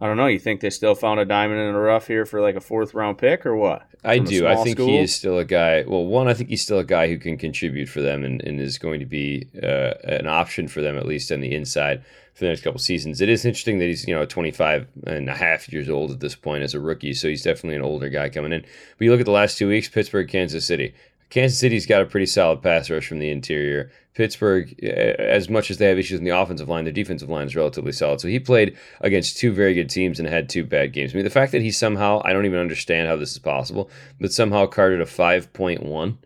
[0.00, 0.26] I don't know.
[0.26, 2.92] You think they still found a diamond in the rough here for like a fourth
[2.92, 3.88] round pick or what?
[4.04, 4.46] I do.
[4.46, 4.88] I think school?
[4.88, 5.84] he is still a guy.
[5.86, 8.60] Well, one, I think he's still a guy who can contribute for them and, and
[8.60, 12.04] is going to be uh, an option for them, at least on the inside
[12.34, 13.22] for the next couple seasons.
[13.22, 16.34] It is interesting that he's, you know, 25 and a half years old at this
[16.34, 18.60] point as a rookie, so he's definitely an older guy coming in.
[18.60, 20.94] But you look at the last two weeks Pittsburgh, Kansas City.
[21.30, 23.90] Kansas City's got a pretty solid pass rush from the interior.
[24.14, 27.54] Pittsburgh, as much as they have issues in the offensive line, their defensive line is
[27.54, 28.20] relatively solid.
[28.20, 31.12] So he played against two very good teams and had two bad games.
[31.12, 33.90] I mean, the fact that he somehow, I don't even understand how this is possible,
[34.18, 36.16] but somehow carded a 5.1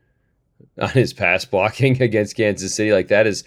[0.80, 3.42] on his pass blocking against Kansas City, like that is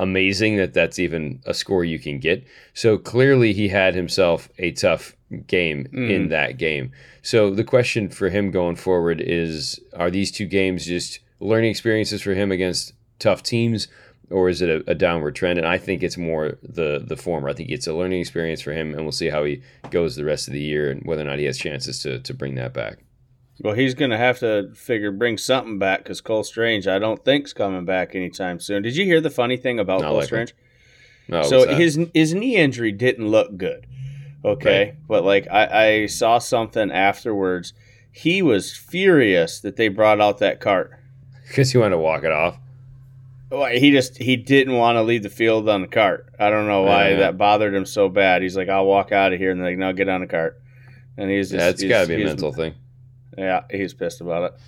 [0.00, 2.44] amazing that that's even a score you can get.
[2.74, 5.14] So clearly he had himself a tough
[5.46, 6.10] game mm.
[6.10, 6.90] in that game.
[7.22, 12.22] So the question for him going forward is are these two games just learning experiences
[12.22, 13.88] for him against tough teams
[14.30, 15.58] or is it a, a, downward trend?
[15.58, 17.48] And I think it's more the the former.
[17.48, 19.60] I think it's a learning experience for him, and we'll see how he
[19.90, 22.32] goes the rest of the year and whether or not he has chances to to
[22.32, 22.98] bring that back.
[23.62, 27.22] Well, he's going to have to figure bring something back because Cole Strange, I don't
[27.24, 28.82] think's coming back anytime soon.
[28.82, 30.22] Did you hear the funny thing about Not Cole.
[30.22, 30.54] Strange?
[31.28, 33.86] No, so his his knee injury didn't look good.
[34.44, 34.94] Okay, Right.
[35.06, 37.72] but like I, I saw something afterwards.
[38.10, 40.92] He was furious that they brought out that cart.
[41.46, 42.58] because he wanted to walk it off.
[43.50, 46.32] Well, He just he didn't want to leave the field on the cart.
[46.38, 47.16] I don't know why Yeah.
[47.18, 48.42] that bothered him so bad.
[48.42, 50.60] He's like, "I'll walk out of here," and they're like, "No, get on the cart."
[51.18, 52.74] And he's just, Yeah, it's got to be a mental thing.
[53.40, 54.60] Yeah, he's pissed about it.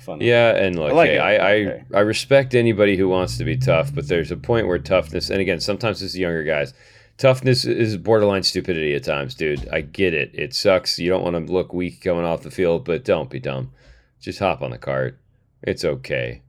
[0.00, 0.26] Funny.
[0.26, 1.18] Yeah, and look, I like hey.
[1.18, 1.84] I, I, Okay.
[1.94, 5.40] I respect anybody who wants to be tough, but there's a point where toughness, and
[5.40, 6.72] again, sometimes it's the younger guys.
[7.18, 9.68] Toughness is borderline stupidity at times, dude.
[9.70, 10.30] I get it.
[10.34, 10.98] It sucks.
[10.98, 13.72] You don't want to look weak going off the field, but don't be dumb.
[14.20, 15.18] Just hop on the cart.
[15.62, 16.42] It's okay.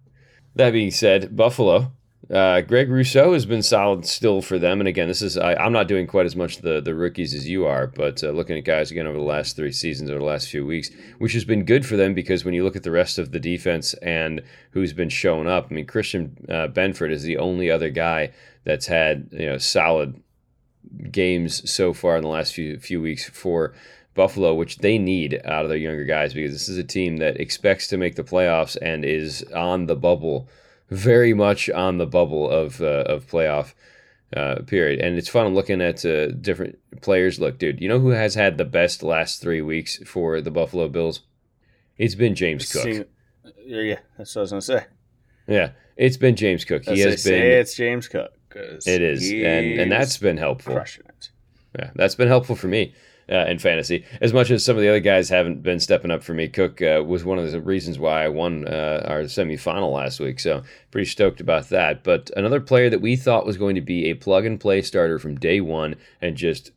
[0.56, 1.94] That being said, Buffalo,
[2.30, 4.82] uh, Greg Rousseau has been solid still for them.
[4.82, 7.48] And again, this is I, I'm not doing quite as much the the rookies as
[7.48, 10.26] you are, but uh, looking at guys again over the last three seasons, over the
[10.26, 12.92] last few weeks, which has been good for them because when you look at the
[12.92, 17.24] rest of the defense and who's been showing up, I mean Christian uh, Benford is
[17.24, 18.32] the only other guy
[18.66, 20.22] that's had you know solid
[21.12, 23.74] games so far in the last few few weeks for
[24.16, 27.40] Buffalo, which they need out of their younger guys because this is a team that
[27.40, 30.50] expects to make the playoffs and is on the bubble,
[30.90, 33.74] very much on the bubble of uh, of playoff
[34.36, 35.00] uh, period.
[35.00, 37.40] And it's fun looking at uh, different players.
[37.40, 40.88] Look, dude, you know who has had the best last three weeks for the Buffalo
[40.88, 41.22] Bills?
[41.98, 42.84] It's been James Cook.
[42.84, 43.04] See-
[43.66, 44.86] yeah, that's what I was gonna say.
[45.48, 46.86] Yeah, it's been James Cook.
[46.86, 47.60] He has say, been.
[47.60, 48.34] it's James Cook.
[48.56, 50.74] It is, and and that's been helpful.
[50.74, 51.30] crushing it.
[51.78, 52.94] Yeah, that's been helpful for me
[53.30, 54.06] uh, in fantasy.
[54.22, 56.82] As much as some of the other guys haven't been stepping up for me, Cook
[56.82, 60.40] uh, was one of the reasons why I won uh, our semifinal last week.
[60.40, 62.04] So pretty stoked about that.
[62.04, 65.20] But another player that we thought was going to be a plug and play starter
[65.20, 66.72] from day one and just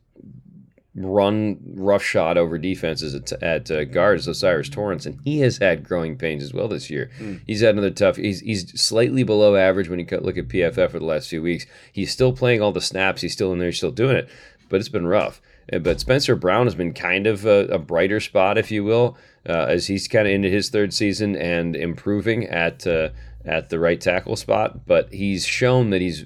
[0.93, 6.17] run roughshod over defenses at, at uh, guards, O'Cyrus Torrence, and he has had growing
[6.17, 7.09] pains as well this year.
[7.47, 8.17] He's had another tough.
[8.17, 11.65] He's he's slightly below average when you look at PFF for the last few weeks.
[11.93, 13.21] He's still playing all the snaps.
[13.21, 13.69] He's still in there.
[13.69, 14.29] He's still doing it,
[14.67, 15.41] but it's been rough.
[15.71, 19.17] Uh, But Spencer Brown has been kind of a, a brighter spot, if you will,
[19.47, 23.09] uh, as he's kind of into his third season and improving at uh,
[23.43, 24.85] at the right tackle spot.
[24.85, 26.25] But he's shown that he's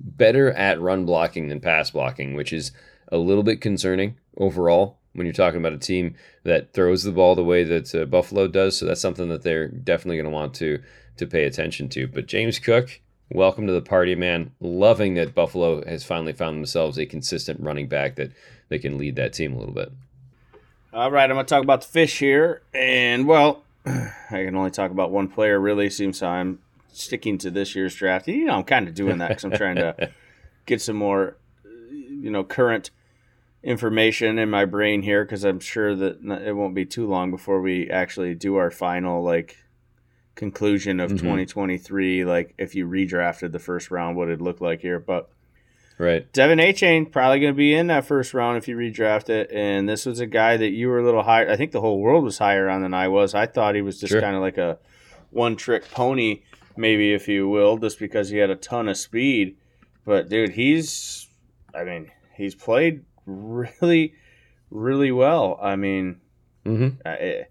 [0.00, 2.72] better at run blocking than pass blocking, which is
[3.08, 7.34] a little bit concerning overall when you're talking about a team that throws the ball
[7.34, 8.76] the way that uh, Buffalo does.
[8.76, 10.82] So that's something that they're definitely going to want to
[11.16, 12.06] to pay attention to.
[12.06, 14.52] But James Cook, welcome to the party, man.
[14.60, 18.32] Loving that Buffalo has finally found themselves a consistent running back that
[18.68, 19.92] they can lead that team a little bit.
[20.92, 22.62] All right, I'm going to talk about the fish here.
[22.74, 24.10] And, well, I
[24.44, 25.88] can only talk about one player, really.
[25.88, 26.58] Seems so I'm
[26.92, 28.26] sticking to this year's draft.
[28.26, 30.10] You know, I'm kind of doing that because I'm trying to
[30.66, 32.90] get some more, you know, current
[33.62, 37.60] information in my brain here because I'm sure that it won't be too long before
[37.60, 39.58] we actually do our final, like,
[40.40, 41.18] conclusion of Mhm.
[41.18, 42.24] 2023.
[42.24, 44.98] Like, if you redrafted the first round, what it'd look like here.
[44.98, 45.28] But
[45.98, 46.32] Right.
[46.32, 49.50] De'Von Achane probably going to be in that first round if you redraft it.
[49.52, 51.48] And this was a guy that you were a little higher.
[51.50, 53.34] I think the whole world was higher on than I was.
[53.34, 54.20] I thought he was just Sure.
[54.22, 54.78] kind of like a
[55.28, 56.40] one trick pony,
[56.74, 59.56] maybe, if you will, just because he had a ton of speed.
[60.06, 61.28] But, dude, he's,
[61.74, 64.14] I mean, he's played really,
[64.70, 65.58] really well.
[65.62, 66.16] I mean,
[66.64, 67.06] Mm-hmm.
[67.06, 67.46] I,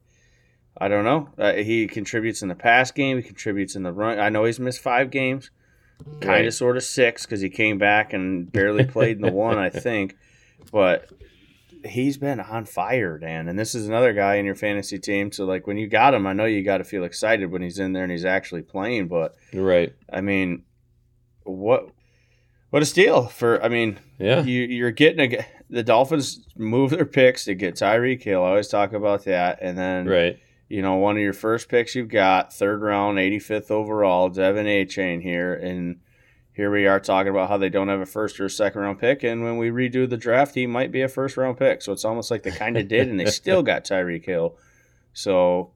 [0.80, 1.30] I don't know.
[1.38, 3.18] Uh, he contributes in the pass game.
[3.18, 4.20] He contributes in the run.
[4.20, 5.52] I know he's missed five games,
[6.22, 9.58] kind of, sort of six because he came back and barely played in the one,
[9.58, 10.16] I think.
[10.72, 11.10] But
[11.84, 13.48] he's been on fire, Dan.
[13.50, 15.32] And this is another guy in your fantasy team.
[15.32, 17.80] So, like, when you got him, I know you got to feel excited when he's
[17.80, 19.08] in there and he's actually playing.
[19.10, 19.94] But Right.
[20.12, 20.64] I mean,
[21.44, 21.90] what
[22.70, 23.62] what a steal for?
[23.64, 24.44] I mean, Yeah.
[24.44, 28.44] you you're getting a the Dolphins move their picks to get Tyreek Hill.
[28.44, 30.40] I always talk about that, and then Right.
[30.70, 35.22] You know one of your first picks you've got third round, 85th overall, De'Von Achane
[35.22, 36.00] here, and
[36.54, 39.00] here we are talking about how they don't have a first or a second round
[39.00, 41.82] pick, and when we redo the draft, he might be a first round pick.
[41.82, 44.58] So it's almost like they kind of did, and they still got Tyreek Hill.
[45.14, 45.72] So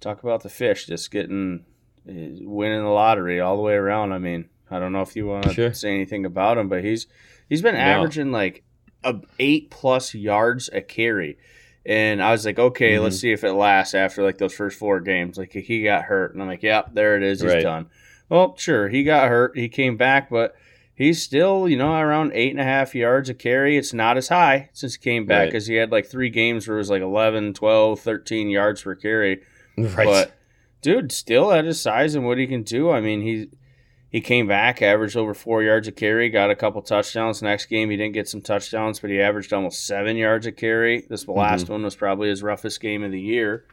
[0.00, 1.64] talk about the fish just getting
[2.08, 4.12] eh, winning the lottery all the way around.
[4.12, 5.72] I mean, I don't know if you want to Sure.
[5.72, 7.08] say anything about him, but he's
[7.48, 7.80] he's been No.
[7.80, 8.62] averaging like
[9.02, 11.36] a eight plus yards a carry.
[11.86, 13.20] And I was like, okay, let's Mm-hmm.
[13.20, 15.38] see if it lasts after like those first four games.
[15.38, 17.62] Like he got hurt, and I'm like, yep, there it is, he's Right.
[17.62, 17.86] done.
[18.28, 20.54] Well, sure, he got hurt, he came back, but
[20.94, 23.76] he's still, you know, around eight and a half yards a carry.
[23.78, 25.46] It's not as high since he came back Right.
[25.46, 28.94] because he had like three games where it was like 11, 12, 13 yards per
[28.94, 29.40] carry.
[29.78, 30.04] Right.
[30.04, 30.32] But
[30.82, 32.90] dude, still at his size and what he can do.
[32.90, 33.48] I mean, he
[34.10, 37.42] he came back, averaged over four yards a carry, got a couple touchdowns.
[37.42, 41.06] Next game, he didn't get some touchdowns, but he averaged almost seven yards a carry.
[41.08, 43.64] This last one was probably his roughest game of the year.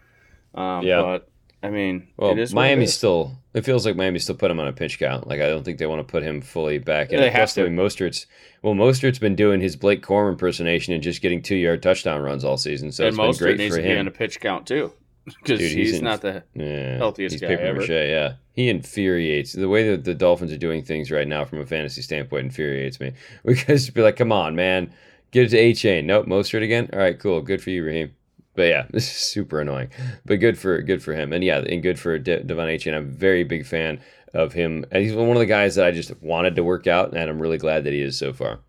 [0.54, 1.02] Um, Yeah.
[1.02, 1.30] But
[1.64, 2.94] I mean, Well, it is it Miami is.
[2.94, 3.36] still.
[3.56, 5.26] It feels like Miami still put him on a pitch count.
[5.26, 7.20] Like I don't think they want to put him fully back in.
[7.20, 7.68] They have to.
[7.68, 8.28] Mostert's
[8.62, 12.44] well, Mostert's been doing his Blake Corum impersonation and just getting two yard touchdown runs
[12.44, 12.92] all season.
[12.92, 14.94] So and it's been most great needs for to be on a pitch count too,
[15.42, 17.80] because he's, he's in- not the Yeah, healthiest he's guy ever.
[17.82, 17.90] mache.
[17.90, 19.54] Yeah, he infuriates.
[19.54, 23.00] The way that the Dolphins are doing things right now, from a fantasy standpoint, infuriates
[23.00, 23.14] me.
[23.44, 24.94] We guys be like, "Come on, man,
[25.32, 26.90] get it to Achane." Nope, Mostert again.
[26.94, 28.14] All right, cool, good for you, Raheem.
[28.56, 29.90] But yeah, this is super annoying.
[30.26, 32.96] But good for good for him, and yeah, and good for De- De'Von Achane.
[32.96, 34.00] I'm a very big fan
[34.34, 34.86] of him.
[34.92, 37.42] And he's one of the guys that I just wanted to work out, and I'm
[37.42, 38.60] really glad that he is so far.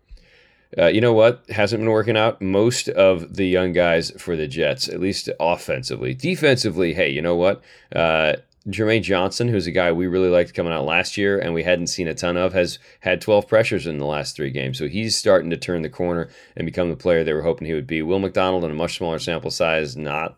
[0.77, 2.41] Uh, you know what hasn't been working out?
[2.41, 6.13] Most of the young guys for the Jets, at least offensively.
[6.13, 7.61] Defensively, hey, you know what?
[7.93, 8.33] Uh,
[8.67, 11.87] Jermaine Johnson, who's a guy we really liked coming out last year and we hadn't
[11.87, 14.77] seen a ton of, has had 12 pressures in the last three games.
[14.77, 17.73] So he's starting to turn the corner and become the player they were hoping he
[17.73, 18.01] would be.
[18.01, 20.37] Will McDonald, in a much smaller sample size, not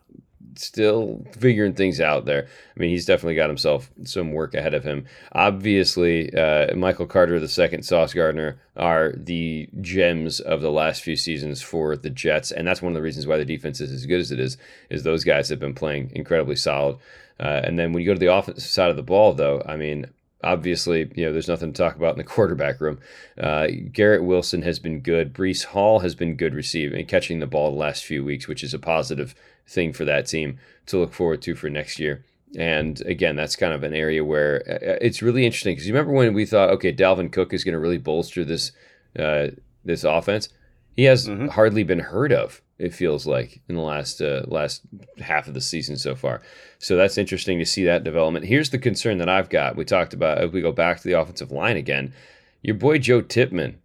[0.56, 2.46] still figuring things out there.
[2.76, 5.06] I mean, he's definitely got himself some work ahead of him.
[5.32, 11.16] Obviously, uh, Michael Carter the second, Sauce Gardner are the gems of the last few
[11.16, 14.06] seasons for the Jets, and that's one of the reasons why the defense is as
[14.06, 14.56] good as it is.
[14.90, 16.96] Is those guys have been playing incredibly solid.
[17.40, 19.76] Uh, and then when you go to the offensive side of the ball, though, I
[19.76, 20.06] mean,
[20.44, 22.98] obviously, you know, there's nothing to talk about in the quarterback room.
[23.38, 25.32] Uh, Garrett Wilson has been good.
[25.32, 28.62] Breece Hall has been good receiving and catching the ball the last few weeks, which
[28.62, 29.34] is a positive
[29.66, 32.24] thing for that team to look forward to for next year.
[32.58, 36.12] And again, that's kind of an area where uh, it's really interesting because you remember
[36.12, 38.72] when we thought, okay, Dalvin Cook is going to really bolster this
[39.18, 39.48] uh,
[39.84, 40.48] this offense.
[40.96, 41.48] He has Mhm.
[41.50, 42.60] hardly been heard of.
[42.82, 44.82] It feels like in the last uh, last
[45.20, 46.42] half of the season so far.
[46.78, 48.44] So that's interesting to see that development.
[48.46, 49.76] Here's the concern that I've got.
[49.76, 52.12] We talked about if we go back to the offensive line again.
[52.62, 53.76] Your boy Joe Tippmann,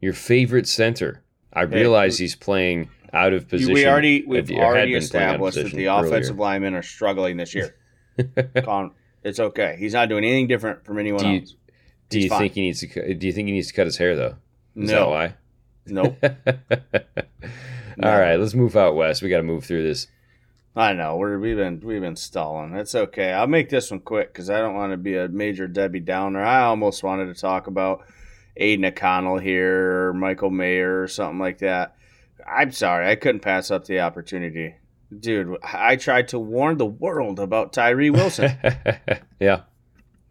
[0.00, 1.22] your favorite center.
[1.54, 3.72] I Hey, realize he's playing out of position.
[3.72, 6.40] we already we've already been playing out of established that the offensive earlier.
[6.42, 7.74] linemen are struggling this year.
[9.24, 9.76] It's okay.
[9.78, 11.54] He's not doing anything different from anyone Do you- else.
[12.08, 12.38] Do He's you fine.
[12.40, 13.14] think he needs to?
[13.14, 14.36] Do you think he needs to cut his hair though?
[14.76, 15.34] Is No, that why?
[15.86, 16.16] nope.
[17.98, 18.12] No.
[18.12, 19.22] All right, let's move out west.
[19.22, 20.06] We got to move through this.
[20.76, 22.74] I know we're we've been we've been stalling.
[22.76, 23.32] It's okay.
[23.32, 26.40] I'll make this one quick because I don't want to be a major Debbie Downer.
[26.40, 28.04] I almost wanted to talk about
[28.56, 31.96] Aidan O'Connell here or Michael Mayer or something like that.
[32.46, 34.76] I'm sorry, I couldn't pass up the opportunity,
[35.18, 35.56] dude.
[35.64, 38.56] I tried to warn the world about Tyree Wilson.
[39.40, 39.62] yeah,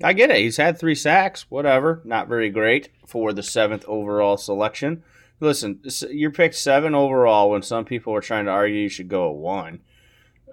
[0.02, 0.38] I get it.
[0.38, 2.02] He's had three sacks, whatever.
[2.06, 5.04] Not very great for the seventh overall selection.
[5.40, 9.30] Listen, you're picked seven overall when some people were trying to argue you should go
[9.30, 9.82] at one.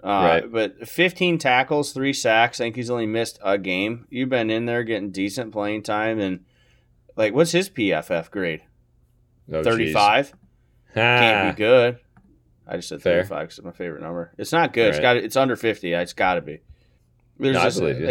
[0.03, 0.53] Uh, Right.
[0.53, 2.61] But 15 tackles, three sacks.
[2.61, 4.07] I think he's only missed a game.
[4.11, 6.21] You've been in there getting decent playing time.
[6.21, 6.41] And,
[7.17, 8.61] like, what's his PFF grade?
[9.51, 9.95] Oh, geez.
[9.95, 10.35] 35?
[10.95, 11.99] Can't Ah, be good.
[12.69, 13.23] I just said Fair.
[13.25, 14.33] 35 because it's my favorite number.
[14.37, 14.89] It's not good.
[14.89, 15.03] It's Right.
[15.03, 15.17] got.
[15.17, 15.93] It's under 50.
[15.95, 16.61] It's got to be.
[17.39, 18.07] There's No, I just believe you.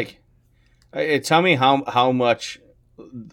[0.93, 2.59] like, tell me how how much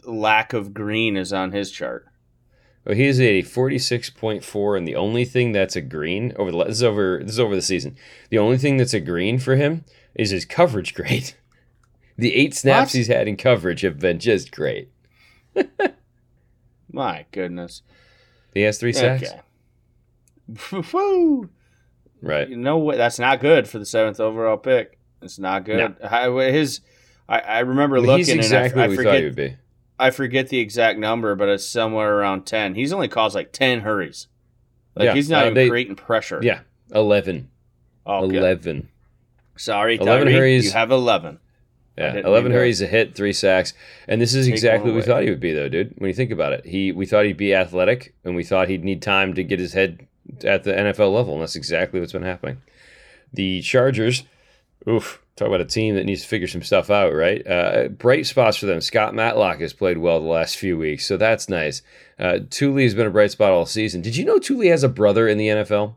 [0.05, 2.07] lack of green is on his chart.
[2.85, 6.51] Well, he is a forty-six point four, and the only thing that's a green over
[6.51, 7.97] the this is over this is over the season.
[8.31, 11.35] The only thing that's a green for him is his coverage grade.
[12.19, 12.99] The eight snaps What?
[12.99, 14.91] he's had in coverage have been just great.
[16.93, 17.81] My goodness.
[18.53, 19.31] He has three sacks.
[20.51, 20.87] Okay.
[20.93, 21.49] Woo!
[22.21, 22.47] Right.
[22.47, 22.99] You know what?
[22.99, 24.99] That's not good for the seventh overall pick.
[25.23, 25.97] It's not good.
[26.03, 26.81] I, his,
[27.27, 29.37] I, I remember looking He's and exactly I, I what we thought forget he would
[29.37, 29.57] be.
[30.01, 32.75] I forget the exact number, but it's somewhere around ten.
[32.75, 34.27] He's only caused like ten hurries.
[34.97, 36.41] Like Yeah, he's not uh, even they- creating pressure.
[36.43, 36.61] Yeah,
[36.93, 37.51] eleven.
[38.07, 38.37] Oh, good.
[38.37, 38.89] Eleven.
[39.57, 40.65] Sorry, 11 hurries.
[40.65, 41.39] You have eleven.
[41.99, 43.75] Yeah, eleven hurries, a hit, three sacks,
[44.09, 45.93] and this is Take exactly what we thought he would be, though, dude.
[45.99, 48.85] When you think about it, he we thought he'd be athletic, and we thought he'd
[48.85, 50.07] need time to get his head
[50.43, 52.63] at the NFL level, and that's exactly what's been happening.
[53.35, 54.23] The Chargers,
[54.89, 57.45] oof, talk about a team that needs to figure some stuff out, right?
[57.47, 58.81] Uh, bright spots for them.
[58.81, 61.83] Scott Matlock has played well the last few weeks, so that's nice.
[62.19, 64.03] Uh, Tuli has been a bright spot all season.
[64.03, 65.97] Did you know Tuli has a brother in the NFL?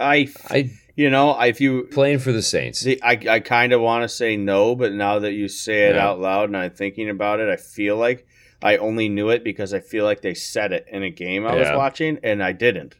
[0.00, 2.80] I, I you know, if you playing for the Saints.
[2.80, 5.94] See, I, I kind of want to say no, but now that you say it
[5.96, 6.06] Yeah.
[6.06, 8.26] out loud and I'm thinking about it, I feel like
[8.62, 11.54] I only knew it because I feel like they said it in a game I
[11.54, 12.96] was watching, and I didn't.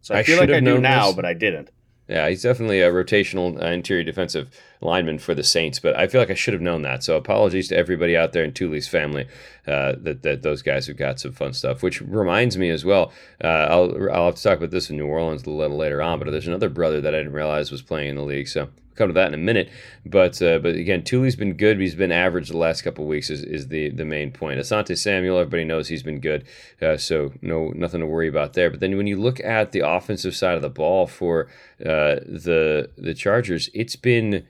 [0.00, 1.16] So I, I feel like I do now, this.
[1.16, 1.70] but I didn't.
[2.08, 4.50] Yeah, he's definitely a rotational uh, interior defensive
[4.82, 7.02] lineman for the Saints, but I feel like I should have known that.
[7.02, 9.26] So apologies to everybody out there in Tuli's family
[9.66, 11.82] uh, that, that those guys have got some fun stuff.
[11.82, 15.06] Which reminds me as well, uh, I'll I'll have to talk about this in New
[15.06, 18.10] Orleans a little later on, but there's another brother that I didn't realize was playing
[18.10, 18.48] in the league.
[18.48, 19.70] So come to that in a minute.
[20.04, 21.80] But uh, but again, Tuli's been good.
[21.80, 23.30] He's been average the last couple weeks.
[23.30, 24.60] Is, is the the main point.
[24.60, 26.44] Asante Samuel, everybody knows he's been good,
[26.80, 28.70] uh, so no nothing to worry about there.
[28.70, 31.48] But then when you look at the offensive side of the ball for
[31.80, 34.46] uh, the the Chargers, it's been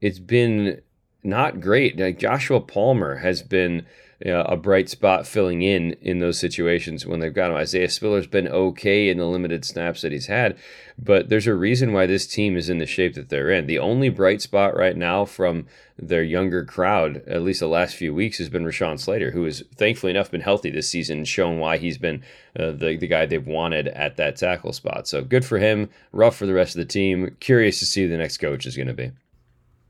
[0.00, 0.80] it's been
[1.22, 1.98] not great.
[1.98, 3.86] Like Joshua Palmer has been
[4.24, 7.56] you know, a bright spot filling in in those situations when they've got him.
[7.56, 10.58] Isaiah Spiller's been okay in the limited snaps that he's had,
[10.98, 13.66] but there's a reason why this team is in the shape that they're in.
[13.66, 15.66] The only bright spot right now from
[15.98, 19.62] their younger crowd, at least the last few weeks, has been Rashawn Slater, who has
[19.76, 22.22] thankfully enough been healthy this season shown why he's been
[22.58, 25.08] uh, the, the guy they've wanted at that tackle spot.
[25.08, 25.88] So good for him.
[26.12, 27.36] Rough for the rest of the team.
[27.40, 29.12] Curious to see who the next coach is going to be.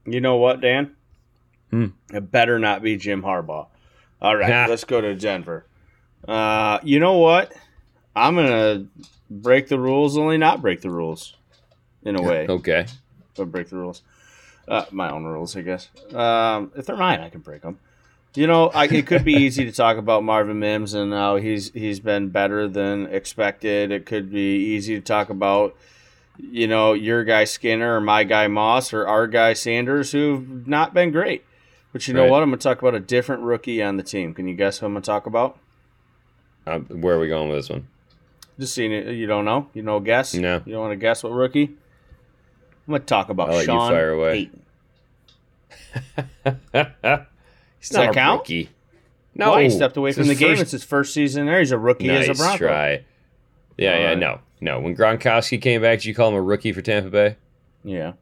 [0.06, 0.96] You know what, Dan?
[1.70, 1.86] Hmm.
[2.12, 3.66] It better not be Jim Harbaugh.
[4.20, 5.64] All right, let's go to Denver.
[6.26, 7.52] Uh, you know what?
[8.14, 8.86] I'm gonna
[9.30, 11.34] break the rules, only not break the rules,
[12.04, 12.46] in a way.
[12.48, 12.86] okay.
[13.36, 14.02] But break the rules.
[14.68, 15.88] Uh, my own rules, I guess.
[16.14, 17.78] Um, if they're mine, I can break them.
[18.34, 21.72] You know, I, it could be easy to talk about Marvin Mims and how he's
[21.72, 23.90] he's been better than expected.
[23.90, 25.76] It could be easy to talk about,
[26.50, 30.94] you know, your guy Skinner or my guy Moss or our guy Sanders who've not
[30.94, 31.44] been great.
[31.92, 32.30] But you know Right.
[32.30, 32.42] what?
[32.42, 34.32] I'm going to talk about a different rookie on the team.
[34.34, 35.58] Can you guess who I'm going to talk about?
[36.66, 37.88] Um, where are we going with this one?
[38.58, 39.08] Just seeing it.
[39.14, 39.68] You don't know?
[39.74, 40.34] You know, guess?
[40.34, 40.62] No.
[40.64, 41.64] You don't want to guess what rookie?
[41.64, 44.50] I'm going to talk about I'll Sean fire away.
[44.50, 44.62] Payton.
[47.80, 48.40] He's not that a count?
[48.40, 48.70] rookie.
[49.34, 49.62] No, Why?
[49.64, 50.56] He stepped away It's from the his game.
[50.58, 51.58] It's his first season there.
[51.60, 52.58] He's a rookie nice as a Bronco.
[52.58, 52.90] try.
[53.78, 54.18] Yeah, yeah, Alright.
[54.18, 54.80] no, no.
[54.80, 57.36] When Gronkowski came back, did you call him a rookie for Tampa Bay?
[57.84, 58.12] Yeah.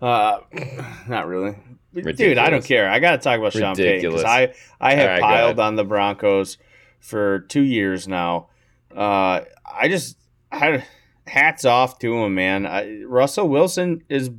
[0.00, 0.40] Uh,
[1.08, 1.56] not really.
[1.92, 2.88] Dude, I don't care.
[2.88, 4.22] I got to talk about Sean Payton Ridiculous.
[4.22, 6.56] because I, I have right, piled on the Broncos
[7.00, 8.48] for two years now.
[8.94, 10.16] Uh, I just
[10.52, 10.84] had
[11.26, 12.66] hats off to him, man.
[12.66, 14.30] I, Russell Wilson is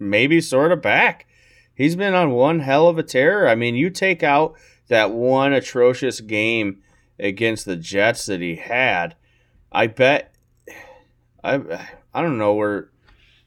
[0.00, 1.26] maybe sort of back.
[1.74, 3.48] He's been on one hell of a tear.
[3.48, 4.54] I mean, you take out
[4.88, 6.82] that one atrocious game
[7.18, 9.14] against the Jets that he had.
[9.70, 10.29] I bet.
[11.42, 12.90] I I don't know where.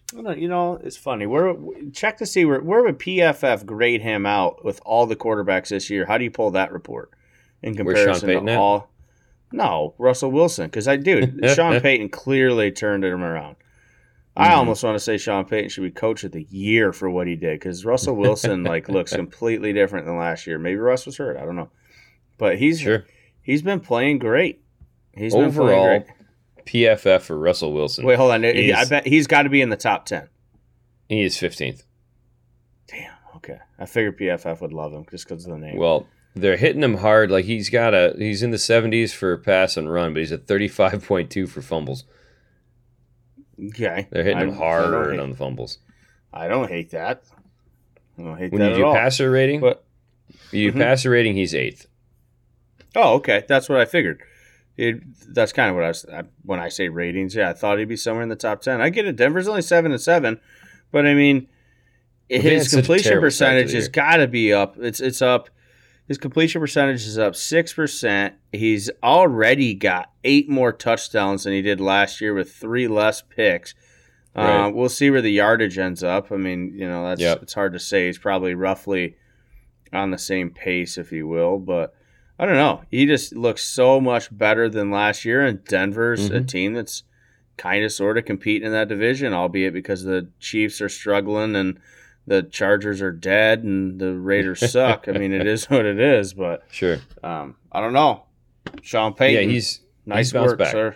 [0.08, 1.26] Don't, you know, it's funny.
[1.26, 1.56] Where
[1.92, 5.90] check to see where where would PFF grade him out with all the quarterbacks this
[5.90, 6.06] year?
[6.06, 7.12] How do you pull that report
[7.64, 8.58] in comparison to at?
[8.58, 8.90] all?
[9.52, 10.66] No, Russell Wilson.
[10.68, 13.56] Because I dude, Sean Payton clearly turned him around.
[14.36, 14.58] I Mhm.
[14.58, 17.36] almost want to say Sean Payton should be coach of the year for what he
[17.36, 20.58] did because Russell Wilson like looks completely different than last year.
[20.60, 21.38] Maybe Russ was hurt.
[21.38, 21.70] I don't know,
[22.38, 23.06] but he's Sure.
[23.42, 24.62] he's been playing great.
[25.16, 26.16] He's been Overall, playing great.
[26.66, 28.06] PFF for Russell Wilson.
[28.06, 28.44] Wait, hold on.
[28.46, 30.30] I bet he's got to be in the top ten.
[31.10, 31.84] he is fifteenth.
[32.88, 33.12] Damn.
[33.38, 33.60] Okay.
[33.80, 35.78] I figured PFF would love him just because of the name.
[35.78, 37.30] Well, they're hitting him hard.
[37.32, 40.48] Like he's got a he's in the seventies for pass and run, but he's at
[40.48, 42.06] thirty five point two for fumbles.
[43.70, 44.08] okay.
[44.12, 45.80] They're hitting I- him hard on the fumbles.
[46.34, 47.24] I don't hate that.
[48.18, 48.96] I don't hate When that you do all.
[48.96, 49.84] passer rating, But
[50.52, 50.78] you Mhm.
[50.78, 51.88] passer rating, he's eighth.
[52.96, 53.44] oh, okay.
[53.48, 54.22] That's what I figured.
[54.76, 55.02] It,
[55.34, 57.36] that's kind of what I was I, when I say ratings.
[57.36, 58.82] Yeah, I thought he'd be somewhere in the top ten.
[58.82, 59.16] I get it.
[59.16, 60.40] Denver's only seven and seven,
[60.92, 61.48] but I mean,
[62.28, 64.76] his completion terrible start to the percentage has got to be up.
[64.80, 65.50] It's it's up.
[66.08, 68.34] His completion percentage is up six percent.
[68.52, 73.76] He's already got eight more touchdowns than he did last year with three less picks.
[74.36, 74.66] Right.
[74.66, 76.32] Uh, we'll see where the yardage ends up.
[76.32, 77.44] I mean, you know, that's Yep.
[77.44, 78.08] it's hard to say.
[78.08, 79.16] He's probably roughly
[79.94, 81.60] on the same pace, if you will.
[81.60, 81.94] But
[82.40, 82.82] I don't know.
[82.90, 85.46] He just looks so much better than last year.
[85.46, 86.48] And Denver's a Mhm.
[86.48, 87.04] team that's
[87.58, 91.80] kind of sort of competing in that division, albeit because the Chiefs are struggling and
[92.26, 95.08] the Chargers are dead and the Raiders suck.
[95.08, 96.34] I mean, it is what it is.
[96.34, 96.98] But Sure.
[97.24, 98.24] um, I don't know.
[98.82, 100.72] Sean Payton, yeah, he's nice he's work, back.
[100.72, 100.96] sir.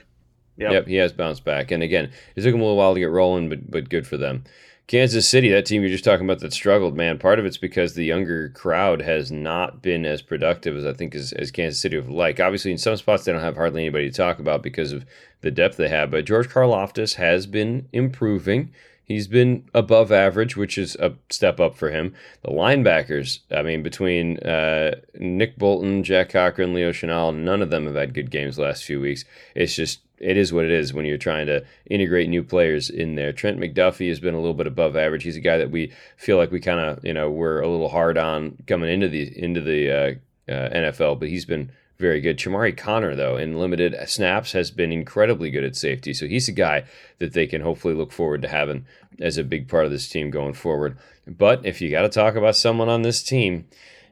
[0.57, 0.71] Yep.
[0.71, 0.87] Yep.
[0.87, 1.69] he has bounced back.
[1.69, 4.17] And again, it took him a little while to get rolling, but but good for
[4.17, 4.43] them.
[4.87, 7.19] Kansas City, that team you're just talking about that struggled, man.
[7.19, 11.13] Part of it's because the younger crowd has not been as productive as I think
[11.13, 12.39] as, as Kansas City would like.
[12.39, 15.05] Obviously, in some spots they don't have hardly anybody to talk about because of
[15.41, 16.09] the depth they have.
[16.09, 18.71] But George Karlaftis has been improving.
[19.03, 22.13] He's been above average, which is a step up for him.
[22.43, 27.87] The linebackers, I mean, between uh, Nick Bolton, Jack Cochrane, Leo Chenal, none of them
[27.87, 29.25] have had good games the last few weeks.
[29.53, 33.15] It's just it is what it is when you're trying to integrate new players in
[33.15, 33.31] there.
[33.31, 35.23] Trent McDuffie has been a little bit above average.
[35.23, 37.89] He's a guy that we feel like we kind of you know we're a little
[37.89, 42.37] hard on coming into the into the uh, uh, NFL, but he's been very good.
[42.37, 46.13] Chamarri Conner, though, in limited snaps, has been incredibly good at safety.
[46.13, 46.85] So he's a guy
[47.19, 48.85] that they can hopefully look forward to having
[49.19, 50.97] as a big part of this team going forward.
[51.25, 53.67] But if you got to talk about someone on this team,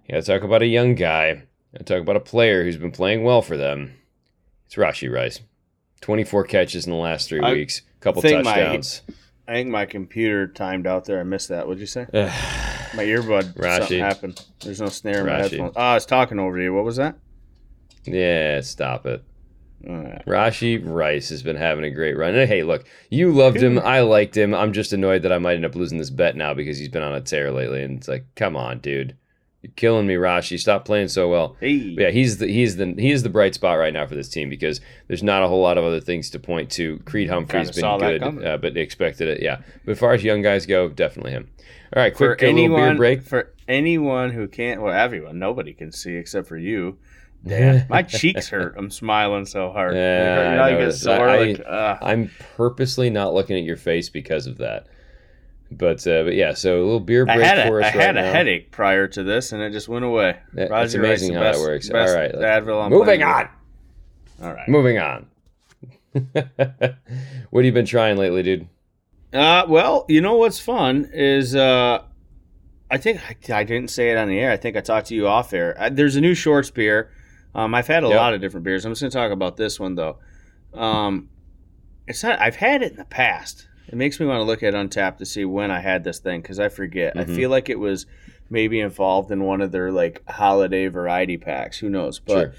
[0.06, 1.44] you got to talk about a young guy.
[1.86, 3.96] Talk about a player who's been playing well for them.
[4.66, 5.42] It's Rashee Rice.
[6.06, 9.02] 24 catches in the last three I weeks, couple think my- touchdowns.
[9.48, 11.20] I think my computer timed out there.
[11.20, 11.66] I missed that.
[11.68, 12.06] What'd you say?
[12.14, 13.56] my earbud.
[13.56, 13.78] Rashee.
[13.80, 14.46] Something happened.
[14.64, 15.42] There's no snare in my Rashee.
[15.50, 15.74] headphones.
[15.76, 16.74] Oh, I was talking over you.
[16.76, 17.16] What was that?
[18.06, 19.24] yeah, stop it.
[19.84, 22.36] Rashee Rice has been having a great run.
[22.36, 23.80] And hey, look, you loved him.
[23.80, 24.54] I liked him.
[24.54, 27.04] I'm just annoyed that I might end up losing this bet now because he's been
[27.04, 27.84] on a tear lately.
[27.84, 29.16] And it's like, come on, dude.
[29.66, 30.60] You're killing me, Rashee.
[30.60, 31.56] Stop playing so well.
[31.60, 31.96] Hey.
[31.96, 34.30] But yeah, he's the he's the he is the bright spot right now for this
[34.30, 37.00] team because there's not a whole lot of other things to point to.
[37.00, 39.42] Creed Humphrey's been good, uh, but expected it.
[39.42, 41.50] Yeah, but as far as young guys go, definitely him.
[41.96, 43.24] All right, for quick uh, little beer anyone break.
[43.24, 47.00] for anyone who can't well everyone nobody can see except for you
[47.44, 48.76] Dan, my cheeks hurt.
[48.78, 49.96] I'm smiling so hard.
[49.96, 50.50] Yeah, hurt.
[50.52, 51.02] You know, I you get noticed.
[51.04, 51.30] sore.
[51.30, 51.98] I- like, ugh.
[52.02, 54.88] I'm purposely not looking at your face because of that.
[55.78, 57.94] But uh, but yeah, so a little beer I break had, a, for I us
[57.94, 58.32] had right a now.
[58.32, 60.38] headache prior to this, and it just went away.
[60.54, 61.90] That- Roger It's amazing how best, that works.
[61.90, 63.50] All right, Advil on moving on.
[64.42, 64.68] All right.
[64.70, 65.28] Moving on.
[66.32, 68.68] what have you been trying lately, dude?
[69.34, 72.02] Uh, well, you know what's fun is uh,
[72.90, 73.20] I think
[73.50, 74.52] I, I didn't say it on the air.
[74.52, 75.76] I think I talked to you off air.
[75.78, 77.12] Uh there's a new Short's beer.
[77.54, 78.18] Um, I've had a Yep.
[78.18, 78.86] lot of different beers.
[78.86, 80.18] I'm just going to talk about this one though.
[80.74, 81.30] Um,
[82.08, 82.40] it's not.
[82.40, 83.68] I've had it in the past.
[83.88, 86.42] It makes me want to look at Untappd to see when I had this thing
[86.42, 87.14] because I forget.
[87.16, 87.36] I Mhm.
[87.36, 88.06] feel like it was
[88.50, 91.80] maybe involved in one of their like holiday variety packs.
[91.80, 92.20] Who knows?
[92.20, 92.54] But Sure.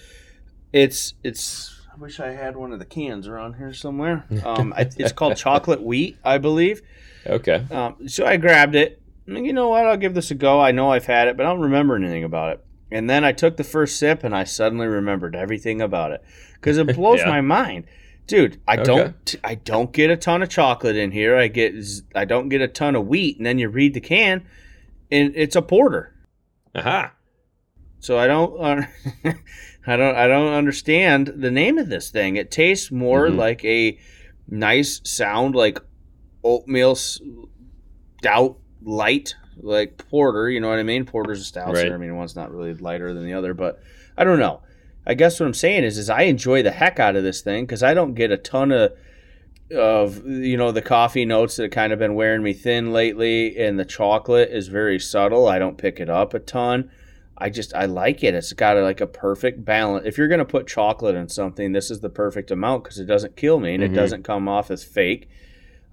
[0.73, 1.73] it's it's.
[1.95, 4.25] I wish I had one of the cans around here somewhere.
[4.45, 6.83] Um, it's called chocolate wheat, I believe.
[7.27, 7.65] Okay.
[7.71, 9.01] Um, so I grabbed it.
[9.27, 9.87] I'm like, You know what?
[9.87, 10.61] I'll give this a go.
[10.61, 12.65] I know I've had it, but I don't remember anything about it.
[12.93, 16.23] And then I took the first sip, and I suddenly remembered everything about it
[16.55, 17.29] because it blows Yeah.
[17.31, 17.85] my mind,
[18.27, 18.61] dude.
[18.67, 18.85] I Okay.
[18.85, 19.35] don't.
[19.45, 21.37] I don't get a ton of chocolate in here.
[21.37, 21.75] I get.
[22.15, 23.37] I don't get a ton of wheat.
[23.39, 24.45] And then you read the can,
[25.11, 26.13] and it's a porter.
[26.75, 27.13] Aha.
[28.01, 28.61] So I don't.
[28.61, 28.83] Uh,
[29.87, 30.17] I don't.
[30.17, 32.37] I don't understand the name of this thing.
[32.37, 33.37] It tastes more Mhm.
[33.37, 33.99] like a
[34.49, 35.79] nice sound, like
[36.45, 40.49] oatmeal stout light, like porter.
[40.51, 41.05] You know what I mean?
[41.05, 41.75] Porter's a stout.
[41.75, 41.89] Right.
[41.89, 43.81] So, I mean, one's not really lighter than the other, but
[44.17, 44.61] I don't know.
[45.07, 47.65] I guess what I'm saying is, is I enjoy the heck out of this thing
[47.65, 48.93] because I don't get a ton of
[49.73, 53.57] of you know the coffee notes that have kind of been wearing me thin lately,
[53.59, 55.49] and the chocolate is very subtle.
[55.49, 56.91] I don't pick it up a ton.
[57.39, 58.35] I just I like it.
[58.35, 60.07] It's got a, like a perfect balance.
[60.07, 63.37] If you're gonna put chocolate in something, this is the perfect amount because it doesn't
[63.37, 63.87] kill me and Mhm.
[63.87, 65.29] it doesn't come off as fake.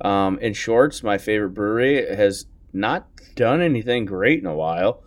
[0.01, 5.03] Um, in shorts, my favorite brewery has not done anything great in a while.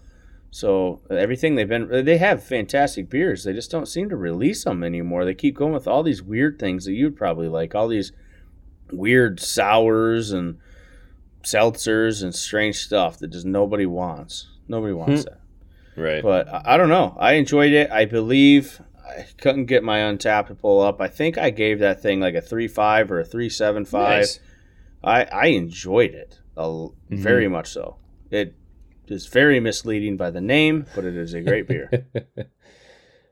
[0.50, 3.44] So everything they've been, they have fantastic beers.
[3.44, 5.24] They just don't seem to release them anymore.
[5.24, 8.12] They keep going with all these weird things that you'd probably like, all these
[8.90, 10.58] weird sours and
[11.42, 14.48] seltzers and strange stuff that just nobody wants.
[14.68, 15.28] Nobody wants Hmm.
[15.30, 15.40] that.
[16.00, 16.22] Right.
[16.22, 17.16] But I I don't know.
[17.18, 17.90] I enjoyed it.
[17.90, 21.00] I believe I couldn't get my Untappd to pull up.
[21.00, 24.18] I think I gave that thing like a three five or a three seven five.
[24.20, 24.40] Nice.
[25.04, 27.18] I I enjoyed it a l Mhm.
[27.18, 27.96] very much so.
[28.30, 28.54] It
[29.10, 31.90] is very misleading by the name, but it is a great beer.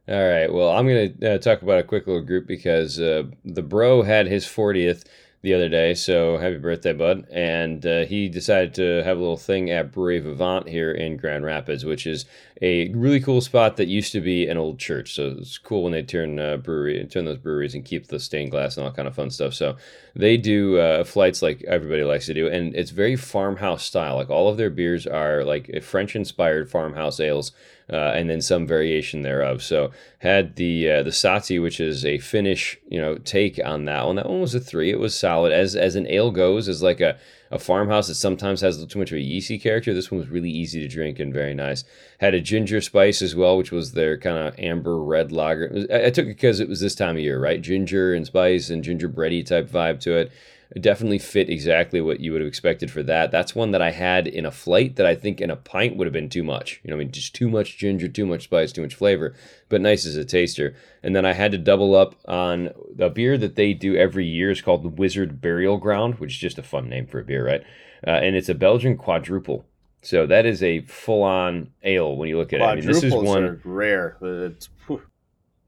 [0.06, 0.52] All right.
[0.52, 4.02] Well, I'm going to uh, talk about a quick little group because uh, the bro
[4.02, 5.04] had his 40th
[5.44, 5.92] the other day.
[5.92, 7.26] So happy birthday, bud.
[7.30, 11.44] And uh, he decided to have a little thing at Brewery Vivant here in Grand
[11.44, 12.24] Rapids, which is
[12.62, 15.12] a really cool spot that used to be an old church.
[15.14, 18.52] So it's cool when they turn uh, brewery, turn those breweries and keep the stained
[18.52, 19.52] glass and all kind of fun stuff.
[19.52, 19.76] So
[20.16, 24.16] they do uh, flights like everybody likes to do, and it's very farmhouse style.
[24.16, 27.52] Like all of their beers are like French inspired farmhouse ales,
[27.92, 29.62] uh, and then some variation thereof.
[29.62, 34.06] So had the uh, the Sahti, which is a Finnish you know take on that
[34.06, 34.16] one.
[34.16, 34.90] That one was a three.
[34.90, 37.18] It was solid as as an ale goes, as like a
[37.50, 39.94] a farmhouse that sometimes has too much of a yeasty character.
[39.94, 41.84] This one was really easy to drink and very nice.
[42.18, 45.70] Had a ginger spice as well, which was their kind of amber red lager.
[45.72, 47.60] Was- I, I took it because it was this time of year, right?
[47.62, 50.32] Ginger and spice and gingerbready type vibe to it.
[50.74, 53.30] It definitely fit exactly what you would have expected for that.
[53.30, 56.06] That's one that I had in a flight that I think in a pint would
[56.06, 56.80] have been too much.
[56.82, 59.34] You know, I mean, just too much ginger, too much spice, too much flavor,
[59.68, 60.74] but nice as a taster.
[61.02, 64.50] And then I had to double up on a beer that they do every year.
[64.50, 67.46] is called the Wizard Burial Ground, which is just a fun name for a beer,
[67.46, 67.62] right?
[68.04, 69.64] Uh, and it's a Belgian quadruple.
[70.02, 72.64] So that is a full-on ale when you look at it.
[72.64, 74.18] I mean, this is one are rare.
[74.20, 74.68] It's.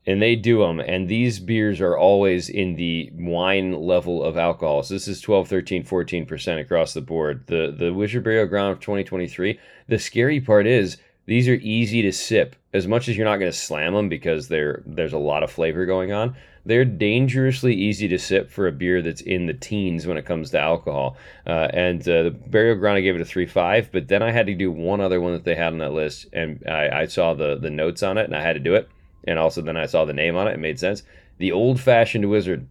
[0.07, 4.83] And they do them and these beers are always in the wine level of alcohol.
[4.83, 7.47] So this is 12 13 14% across the board.
[7.47, 12.13] The the wizard burial ground of 2023 the scary part is these are easy to
[12.13, 12.55] sip.
[12.73, 15.51] As much as you're not going to slam them because they're there's a lot of
[15.51, 16.37] flavor going on
[16.67, 20.51] they're dangerously easy to sip for a beer that's in the teens when it comes
[20.51, 21.17] to alcohol.
[21.47, 24.47] Uh, and uh, the burial ground i gave it a 3-5 but then i had
[24.47, 27.35] to do one other one that they had on that list and i, I saw
[27.35, 28.89] the the notes on it and i had to do it
[29.27, 30.55] and also then I saw the name on it.
[30.55, 31.03] It made sense.
[31.39, 32.69] The old fashioned wizard.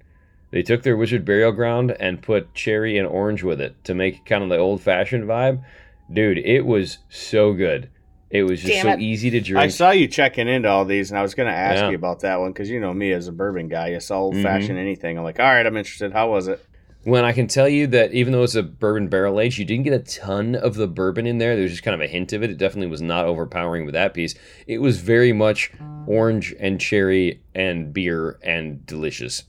[0.51, 4.26] They took their Wizard Burial Ground and put cherry and orange with it to make
[4.26, 5.64] kind of the old fashioned vibe.
[6.12, 7.89] Dude, it was so good.
[8.30, 9.01] It was just Damn so it.
[9.01, 9.64] easy to drink.
[9.64, 11.89] I saw you checking into all these, and I was going to ask Yeah.
[11.89, 13.89] you about that one because you know me as a bourbon guy.
[13.89, 14.80] You saw old fashioned mm-hmm.
[14.80, 15.18] anything.
[15.18, 16.12] I'm like, all right, I'm interested.
[16.14, 16.66] How was it?
[17.06, 19.84] When I can tell you that even though it's a bourbon barrel age, you didn't
[19.84, 21.53] get a ton of the bourbon in there.
[21.53, 22.49] There was just kind of a hint of it.
[22.49, 24.34] It definitely was not overpowering with that piece.
[24.66, 25.72] It was very much
[26.08, 29.43] orange and cherry and beer and delicious.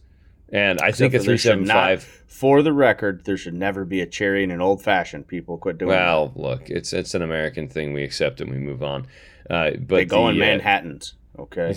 [0.50, 2.02] And I think a Except for 375.
[2.26, 5.26] For the record, there should never be a cherry in an old fashioned.
[5.26, 7.94] People quit doing Well, look, it's it's an American thing.
[7.94, 9.06] We accept it and we move on.
[9.48, 11.14] Uh, but They go in the, uh, Manhattans.
[11.38, 11.74] Okay.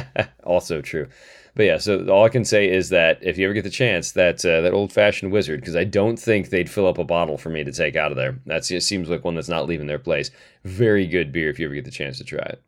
[0.44, 1.08] also true.
[1.54, 4.12] But yeah, so all I can say is that if you ever get the chance,
[4.12, 7.36] that uh, that old fashioned wizard, because I don't think they'd fill up a bottle
[7.36, 8.38] for me to take out of there.
[8.46, 10.30] That seems like one that's not leaving their place.
[10.64, 12.62] Very good beer if you ever get the chance to try it.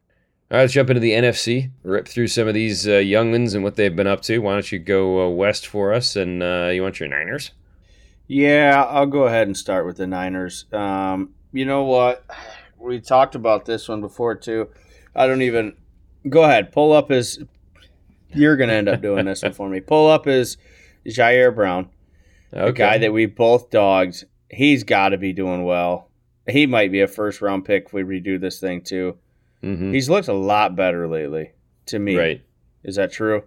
[0.51, 1.71] All right, let's jump into the NFC.
[1.83, 4.39] Rip through some of these uh, younglings and what they've been up to.
[4.41, 6.17] Why don't you go uh, west for us?
[6.17, 7.53] And uh, you want your Niners?
[8.27, 10.67] Yeah, I'll go ahead and start with the Niners.
[10.73, 12.25] Um, you know what?
[12.79, 14.69] We talked about this one before too.
[15.17, 15.75] I don't even
[16.29, 16.71] go ahead.
[16.73, 17.43] Pull up his.
[18.35, 19.81] You're gonna end up doing this one for me.
[19.81, 20.57] Pull up is
[21.07, 21.89] Ji'Ayir Brown,
[22.53, 22.67] Okay.
[22.67, 24.25] the guy that we both dogged.
[24.51, 26.11] He's got to be doing well.
[26.49, 29.17] He might be a first round pick if we redo this thing too.
[29.63, 31.53] hmm He's looked a lot better lately.
[31.87, 32.43] To me, Right.
[32.85, 33.45] Is that true?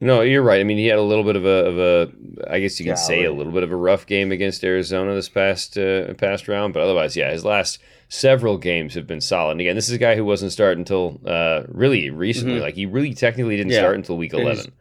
[0.00, 0.60] No, you're right.
[0.60, 2.12] I mean, he had a little bit of a, of a
[2.52, 5.28] I guess you could say a little bit of a rough game against Arizona this
[5.28, 7.78] past uh, past round, but otherwise, yeah, his last
[8.08, 9.52] several games have been solid.
[9.52, 12.58] And again, this is a guy who wasn't starting until uh, really recently.
[12.58, 12.62] Mhm.
[12.62, 13.80] Like he really technically didn't Yeah.
[13.80, 14.72] start until week eleven.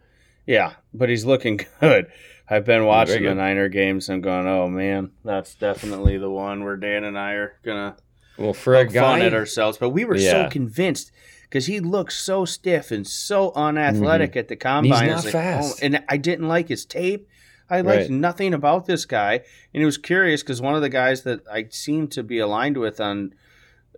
[0.46, 2.08] Yeah, but he's looking good.
[2.50, 3.34] I've been watching the.
[3.36, 7.54] Niner games and going, oh man, that's definitely the one where Dan and I are
[7.66, 7.98] gonna
[8.38, 9.78] Well, for a poke fun at ourselves.
[9.80, 10.46] But we were Yeah.
[10.46, 11.12] so convinced
[11.50, 14.84] because he looked so stiff and so unathletic at the Mm-hmm.
[14.86, 15.10] He's combine.
[15.10, 15.80] not like, fast.
[15.82, 17.28] oh, and I didn't like his tape.
[17.70, 18.10] I liked Right.
[18.12, 19.42] nothing about this guy,
[19.74, 22.78] and it was curious because one of the guys that I seem to be aligned
[22.78, 23.34] with on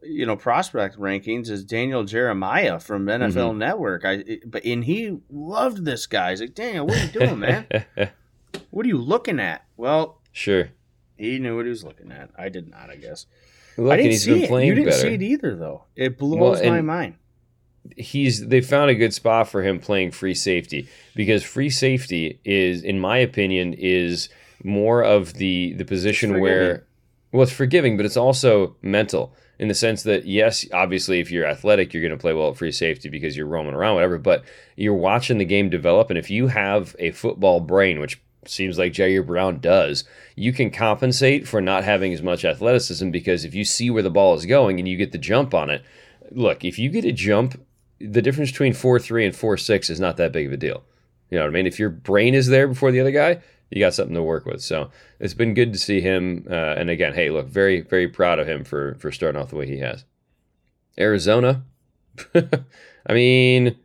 [0.01, 3.57] you know prospect rankings is Daniel Jeremiah from NFL Mm-hmm.
[3.59, 4.05] Network.
[4.05, 6.31] I but and he loved this guy.
[6.31, 7.67] He's like, Daniel, what are you doing, man?
[8.71, 9.63] What are you looking at?
[9.77, 10.69] Well, sure.
[11.17, 12.29] he knew what he was looking at.
[12.37, 13.27] I did not, I guess.
[13.77, 14.49] Look, I didn't see it.
[14.49, 14.97] You didn't better.
[14.97, 15.83] see it either, though.
[15.95, 17.15] It blows Well, my mind.
[17.95, 22.83] He's they found a good spot for him playing free safety because free safety is
[22.83, 24.29] in my opinion is
[24.63, 26.85] more of the the position where
[27.31, 31.45] well it's forgiving but it's also mental in the sense that yes obviously if you're
[31.45, 34.43] athletic you're going to play well at free safety because you're roaming around whatever but
[34.75, 38.93] you're watching the game develop and if you have a football brain which seems like
[38.93, 40.03] Ji'Ayir Brown does,
[40.35, 44.09] you can compensate for not having as much athleticism because if you see where the
[44.09, 45.83] ball is going and you get the jump on it,
[46.31, 47.59] look, if you get a jump,
[47.99, 50.83] the difference between 4 3 and 4 6 is not that big of a deal.
[51.29, 51.67] You know what I mean?
[51.67, 54.61] If your brain is there before the other guy, you got something to work with.
[54.61, 54.89] So
[55.19, 56.47] it's been good to see him.
[56.49, 59.55] Uh, and again, hey, look, very, very proud of him for, for starting off the
[59.55, 60.05] way he has.
[60.97, 61.63] Arizona,
[62.35, 63.77] I mean,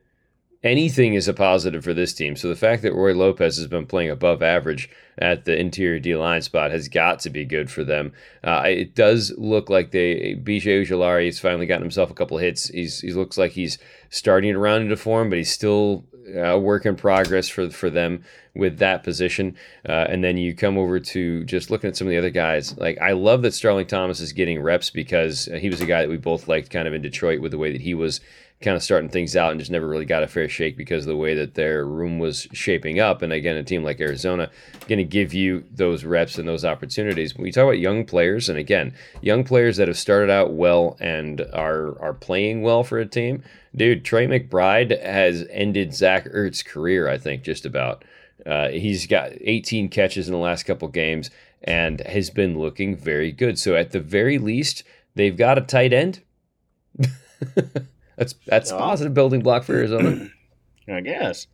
[0.64, 2.34] anything is a positive for this team.
[2.34, 6.16] So the fact that Roy Lopez has been playing above average at the interior D
[6.16, 8.12] line spot has got to be good for them.
[8.42, 12.68] Uh, it does look like they BJ Ojulari has finally gotten himself a couple hits.
[12.68, 16.04] He's he looks like he's starting to round into form, but he's still
[16.34, 19.56] a work in progress for for them with that position.
[19.86, 22.76] Uh, and then you come over to just looking at some of the other guys.
[22.78, 26.10] Like I love that Starling Thomas is getting reps because he was a guy that
[26.10, 28.20] we both liked kind of in Detroit with the way that he was
[28.64, 31.08] kind of starting things out and just never really got a fair shake because of
[31.08, 33.20] the way that their room was shaping up.
[33.20, 34.50] And again, a team like Arizona
[34.88, 37.36] going to give you those reps and those opportunities.
[37.36, 40.96] When you talk about young players, and again, young players that have started out well
[40.98, 43.42] and are are playing well for a team,
[43.76, 48.04] dude, Trey McBride has ended Zach Ertz's career, I think, just about.
[48.46, 51.30] Uh, he's got 18 catches in the last couple games
[51.62, 53.58] and has been looking very good.
[53.58, 54.82] So at the very least,
[55.14, 56.20] they've got a tight end.
[58.16, 60.28] that's that's a positive building block for Arizona.
[60.88, 61.46] I guess.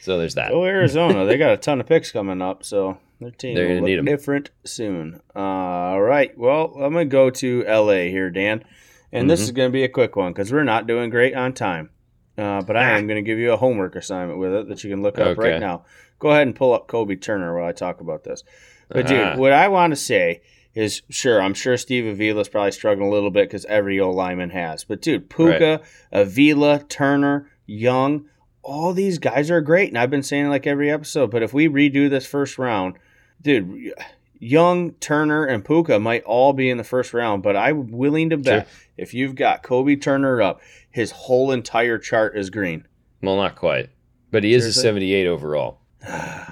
[0.00, 0.52] so there's that.
[0.52, 3.74] Oh, Arizona, they got a ton of picks coming up, so their team They're will
[3.76, 5.20] look need different soon.
[5.34, 8.64] Uh, all right, well, I'm gonna go to LA here, Dan,
[9.12, 9.44] and this Mhm.
[9.44, 11.90] is gonna be a quick one because we're not doing great on time.
[12.36, 15.02] Uh, but I am gonna give you a homework assignment with it that you can
[15.02, 15.50] look up Okay.
[15.52, 15.84] right now.
[16.18, 18.42] Go ahead and pull up Kobe Turner while I talk about this.
[18.88, 19.08] But Ah.
[19.32, 20.42] dude, what I want to say
[20.74, 24.50] is, sure, I'm sure Steve Avila's probably struggling a little bit because every old lineman
[24.50, 24.84] has.
[24.84, 25.80] But dude, Puka,
[26.12, 28.26] Avila, Turner, Young,
[28.62, 31.30] all these guys are great, and I've been saying it like every episode.
[31.30, 32.94] But if we redo this first round,
[33.40, 33.92] dude,
[34.38, 37.42] Young, Turner, and Puka might all be in the first round.
[37.42, 40.60] But I'm willing to bet if you've got Kobe Turner up,
[40.90, 42.86] his whole entire chart is green.
[43.22, 43.90] Well, not quite,
[44.30, 44.80] but he is Seriously?
[44.80, 45.80] a 78 overall.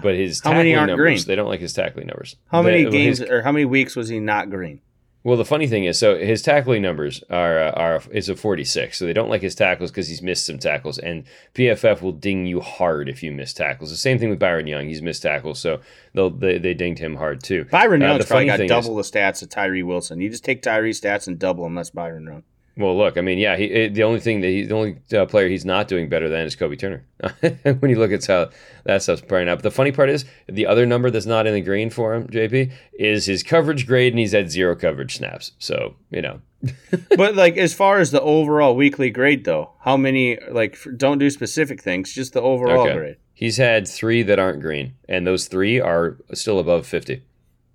[0.02, 1.28] But his How many aren't numbers, green?
[1.28, 2.36] they don't like his tackling numbers.
[2.50, 4.80] How The- many his- games or how many weeks was he not green?
[5.24, 8.98] well, the funny thing is, so his tackling numbers are uh, are is a 46.
[8.98, 11.22] So they don't like his tackles because he's missed some tackles, and
[11.54, 13.90] PFF will ding you hard if you miss tackles.
[13.90, 15.78] The same thing with Byron Young; he's missed tackles, so
[16.14, 17.64] they'll they, they dinged him hard too.
[17.70, 20.20] Byron Uh, Young's the probably got double the stats of Tyree Wilson.
[20.20, 21.76] You just take Tyree's stats and double them.
[21.76, 22.42] That's Byron Young.
[22.74, 25.26] Well, look, I mean, yeah, he, it, the only thing that he, the only uh,
[25.26, 27.04] player he's not doing better than is Kobe Turner.
[27.80, 28.48] when you look at how
[28.84, 29.58] that stuff's playing out.
[29.58, 32.28] But the funny part is the other number that's not in the green for him,
[32.28, 35.52] JP, is his coverage grade, and he's had zero coverage snaps.
[35.58, 36.40] So you know,
[37.16, 41.28] but like as far as the overall weekly grade though, how many like don't do
[41.28, 42.96] specific things, just the overall Okay.
[42.96, 43.16] grade.
[43.34, 47.22] he's had three that aren't green, and those three are still above fifty.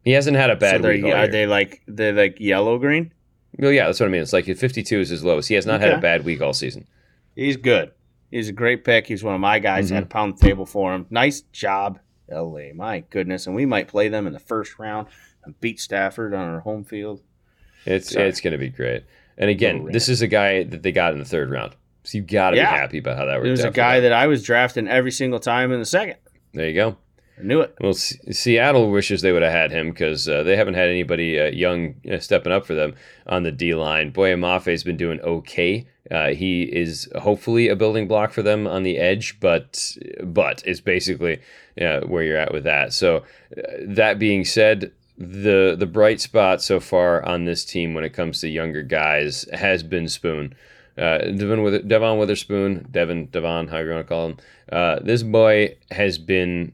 [0.03, 1.05] He hasn't had a bad they're, week.
[1.05, 3.11] are they like they're like yellow green?
[3.57, 4.21] Well, yeah, that's what I mean.
[4.21, 5.49] It's like 52 is his lowest.
[5.49, 6.85] He has not had a bad week all season.
[7.35, 7.91] He's good.
[8.29, 9.07] He's a great pick.
[9.07, 9.89] He's one of my guys.
[9.89, 9.95] Mhm.
[9.95, 11.05] Had a pound the table for him.
[11.09, 12.73] Nice job, LA.
[12.73, 13.47] My goodness.
[13.47, 15.07] And we might play them in the first round
[15.45, 17.21] and beat Stafford on our home field.
[17.85, 18.27] It's Sorry.
[18.27, 19.03] it's going to be great.
[19.37, 22.23] And again, this is a guy that they got in the third round, so you
[22.23, 22.71] got to Yeah.
[22.73, 23.47] be happy about how that worked.
[23.47, 26.17] It was a guy that I was drafting every single time in the second.
[26.53, 26.97] There you go.
[27.39, 27.75] I knew it.
[27.79, 31.39] Well, S- Seattle wishes they would have had him because uh, they haven't had anybody
[31.39, 32.95] uh, young uh, stepping up for them
[33.27, 34.09] on the D line.
[34.11, 35.85] Boye Mafe's been doing okay.
[36.09, 40.79] Uh, he is hopefully a building block for them on the edge, but but is
[40.81, 41.39] basically
[41.75, 42.93] where you're at with that.
[42.93, 43.17] So
[43.57, 48.13] uh, that being said, the the bright spot so far on this team when it
[48.13, 50.55] comes to younger guys has been Spoon.
[50.97, 54.37] Uh, Devon, Wither- Devon Witherspoon, Devon, Devon, however you want to call him.
[54.71, 56.71] Uh, this boy has been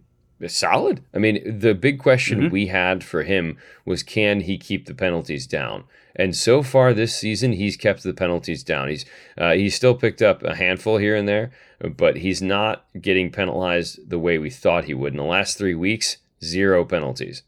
[0.49, 1.01] solid.
[1.13, 2.51] I mean, the big question Mhm.
[2.51, 5.83] we had for him was can he keep the penalties down?
[6.15, 8.89] And so far this season, he's kept the penalties down.
[8.89, 9.05] He's
[9.37, 11.51] uh, he's still picked up a handful here and there,
[11.97, 15.13] but he's not getting penalized the way we thought he would.
[15.13, 17.41] In the last three weeks, zero penalties.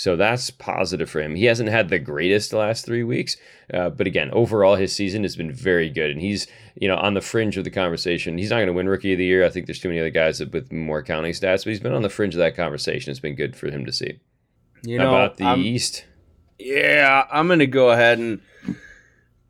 [0.00, 1.34] So that's positive for him.
[1.34, 3.36] He hasn't had the greatest the last three weeks,
[3.74, 7.12] uh, but again, overall, his season has been very good, and he's you know on
[7.12, 8.38] the fringe of the conversation.
[8.38, 9.44] He's not going to win Rookie of the Year.
[9.44, 12.00] I think there's too many other guys with more counting stats, but he's been on
[12.00, 13.10] the fringe of that conversation.
[13.10, 14.20] It's been good for him to see.
[14.82, 16.06] You know, about the I'm- East?
[16.58, 18.40] Yeah, I'm gonna go ahead and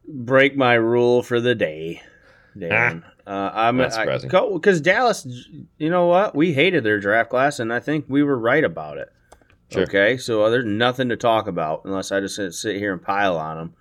[0.09, 2.03] break my rule for the day.
[2.59, 3.05] Dan.
[3.25, 4.31] uh, I'm Not surprising.
[4.31, 5.25] because Dallas.
[5.79, 6.35] You know what?
[6.35, 9.11] We hated their draft class, and I think we were right about it.
[9.73, 9.83] Sure.
[9.85, 13.37] Okay, so uh, there's nothing to talk about unless I just sit- here and pile
[13.39, 13.75] on them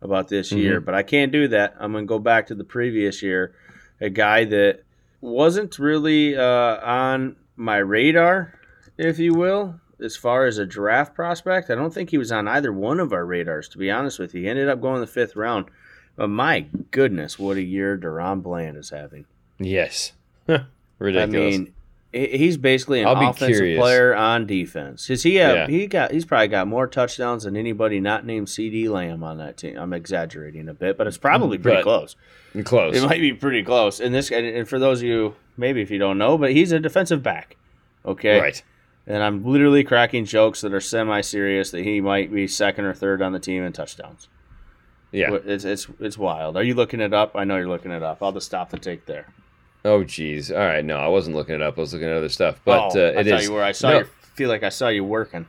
[0.00, 0.58] about this Mm-hmm.
[0.58, 0.80] year.
[0.80, 1.74] But I can't do that.
[1.78, 3.54] I'm gonna go back to the previous year.
[4.00, 4.82] A guy that
[5.20, 6.42] wasn't really uh,
[6.80, 8.58] on my radar,
[8.98, 11.70] if you will, as far as a draft prospect.
[11.70, 14.34] I don't think he was on either one of our radars, to be honest with
[14.34, 14.42] you.
[14.42, 15.66] He ended up going the fifth round.
[16.16, 19.24] But my goodness, what a year DaRon Bland is having.
[19.58, 20.12] Yes,
[20.98, 21.22] ridiculous.
[21.22, 21.74] I mean,
[22.12, 23.78] he's basically an offensive curious.
[23.80, 25.06] player on defense.
[25.06, 25.56] Does he have?
[25.56, 25.66] Yeah.
[25.68, 26.10] He got.
[26.12, 29.76] He's probably got more touchdowns than anybody not named CeeDee Lamb on that team.
[29.78, 32.16] I'm exaggerating a bit, but it's probably pretty But- close.
[32.64, 32.96] close.
[32.96, 33.98] It might be pretty close.
[34.00, 36.70] And this, and, and for those of you, maybe if you don't know, but he's
[36.72, 37.56] a defensive back.
[38.04, 38.62] Okay, Right.
[39.06, 43.22] and I'm literally cracking jokes that are semi-serious that he might be second or third
[43.22, 44.28] on the team in touchdowns.
[45.12, 45.32] Yeah.
[45.44, 46.56] It's it's it's wild.
[46.56, 47.32] Are you looking it up?
[47.36, 48.22] I know you're looking it up.
[48.22, 49.26] I'll just stop the take there.
[49.84, 50.50] Oh, geez.
[50.50, 50.84] All right.
[50.84, 51.76] No, I wasn't looking it up.
[51.76, 52.60] I was looking at other stuff.
[52.64, 53.46] But oh, uh, I it thought is.
[53.46, 53.62] you were.
[53.62, 54.04] I saw no, you.
[54.34, 55.46] Feel like I saw you working.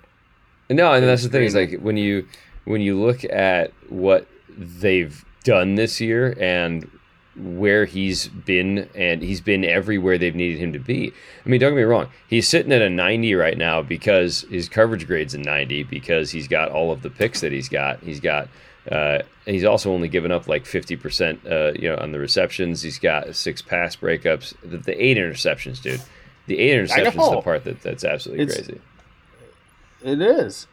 [0.69, 2.27] No, and that's the thing is like when you
[2.65, 6.89] when you look at what they've done this year and
[7.35, 11.11] where he's been and he's been everywhere they've needed him to be.
[11.45, 12.09] I mean, don't get me wrong.
[12.27, 16.47] He's sitting at a 90 right now because his coverage grade's a 90 because he's
[16.47, 17.99] got all of the picks that he's got.
[18.01, 18.49] He's got
[18.91, 22.81] uh, he's also only given up like 50% uh, you know on the receptions.
[22.81, 24.53] He's got six pass breakups.
[24.61, 26.01] The, the eight interceptions, dude.
[26.47, 28.81] The eight interceptions is the part that, that's absolutely It's- crazy.
[30.03, 30.67] It is.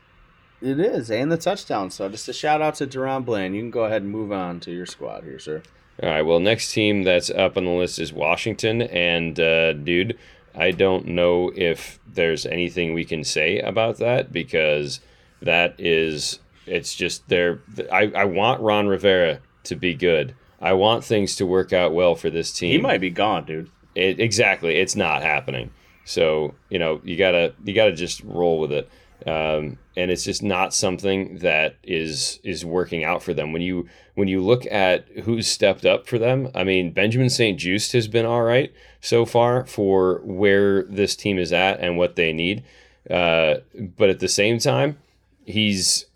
[0.61, 1.90] It is, and the touchdown.
[1.90, 3.54] So just a shout out to DaRon Bland.
[3.54, 5.62] You can go ahead and move on to your squad here, sir.
[6.02, 6.22] All right.
[6.22, 10.18] Well, next team that's up on the list is Washington, and uh, dude,
[10.54, 15.00] I don't know if there's anything we can say about that because
[15.40, 16.40] that is
[16.71, 17.61] it's just there.
[17.93, 20.35] I I want Ron Rivera to be good.
[20.61, 22.73] I want things to work out well for this team.
[22.73, 23.71] He might be gone, dude.
[23.95, 24.77] It, exactly.
[24.77, 25.71] It's not happening.
[26.05, 28.91] So you know you gotta you gotta just roll with it.
[29.27, 33.53] Um, and it's just not something that is is working out for them.
[33.53, 37.93] When you when you look at who's stepped up for them, I mean Benjamin St-Juste
[37.93, 42.33] has been all right so far for where this team is at and what they
[42.33, 42.64] need.
[43.09, 44.99] Uh, but at the same time,
[45.45, 46.07] he's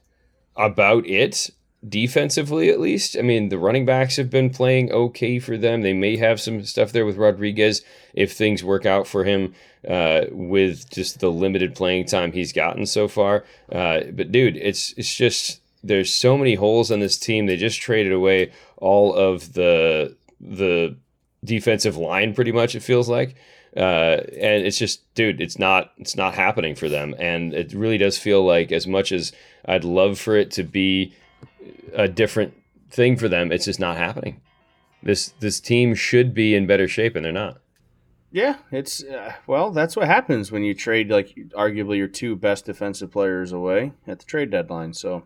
[0.56, 1.50] about it.
[1.86, 3.16] defensively at least.
[3.16, 5.82] I mean, the running backs have been playing okay for them.
[5.82, 7.82] They may have some stuff there with Rodriguez
[8.14, 9.54] if things work out for him
[9.86, 13.44] uh, with just the limited playing time he's gotten so far.
[13.70, 17.46] Uh, but dude, it's it's just there's so many holes on this team.
[17.46, 20.96] They just traded away all of the the
[21.44, 22.74] defensive line pretty much.
[22.74, 23.36] It feels like.
[23.76, 27.98] Uh, and it's just, dude, it's not, it's not happening for them, and it really
[27.98, 29.32] does feel like as much as
[29.64, 31.12] I'd love for it to be
[31.92, 32.54] a different
[32.90, 33.50] thing for them.
[33.50, 34.40] It's just not happening.
[35.02, 37.58] This this team should be in better shape, and they're not.
[38.30, 42.64] Yeah, it's uh, well, that's what happens when you trade like arguably your two best
[42.64, 44.92] defensive players away at the trade deadline.
[44.94, 45.24] So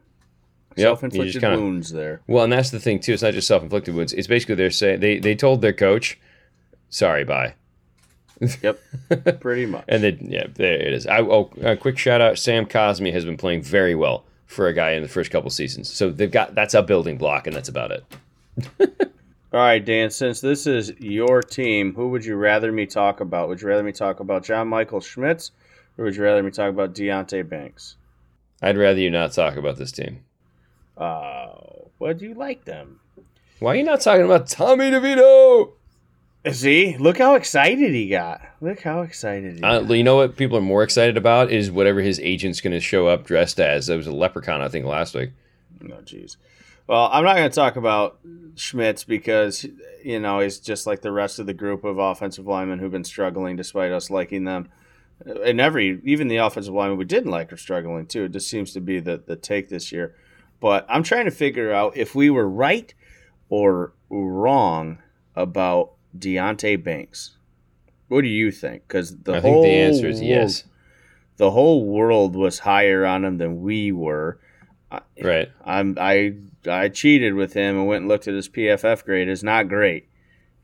[0.77, 2.21] Yep, self-inflicted kinda- wounds there.
[2.27, 3.13] Well, and that's the thing too.
[3.13, 4.13] It's not just self inflicted wounds.
[4.13, 6.19] It's basically they're saying they they told their coach,
[6.91, 7.55] "Sorry, bye."
[8.41, 8.81] Yep,
[9.41, 9.85] pretty much.
[9.89, 11.07] And then yeah, there it is.
[11.07, 14.73] I, oh, a quick shout out: Sam Cosmi has been playing very well for a
[14.73, 15.93] guy in the first couple seasons.
[15.93, 18.05] So they've got that's a building block, and that's about it.
[19.53, 20.11] All right, Dan.
[20.11, 23.49] Since this is your team, who would you rather me talk about?
[23.49, 25.53] Would you rather me talk about John Michael Schmitz,
[25.97, 27.97] or would you rather me talk about Deonte Banks?
[28.63, 30.21] I'd rather you not talk about this team.
[30.97, 31.49] Uh,
[31.99, 33.01] what do you like them?
[33.61, 35.73] Why are you not talking about Tommy DeVito?
[36.53, 38.41] See, look how excited he got.
[38.61, 39.95] Look how excited he Uh, got.
[39.95, 43.07] you know what people are more excited about is whatever his agent's going to show
[43.07, 43.87] up dressed as.
[43.87, 45.31] There was a leprechaun, I think, last week.
[45.81, 46.37] No, jeez.
[46.87, 48.19] Well, I'm not going to talk about
[48.57, 49.67] Schmitz because
[50.03, 53.05] you know he's just like the rest of the group of offensive linemen who've been
[53.05, 54.69] struggling despite us liking them.
[55.45, 58.25] And every even the offensive linemen we didn't like are struggling too.
[58.25, 60.15] It just seems to be the the take this year.
[60.61, 62.93] But I'm trying to figure out if we were right
[63.51, 64.99] or wrong
[65.37, 67.37] about Deonte Banks.
[68.09, 68.83] What do you think?
[68.89, 70.65] Because the I whole think the answer is world- yes.
[71.37, 74.41] The whole world was higher on him than we were.
[75.23, 75.51] Right.
[75.65, 76.35] I'm I
[76.67, 79.29] I cheated with him and went and looked at his PFF grade.
[79.29, 80.09] It's not great.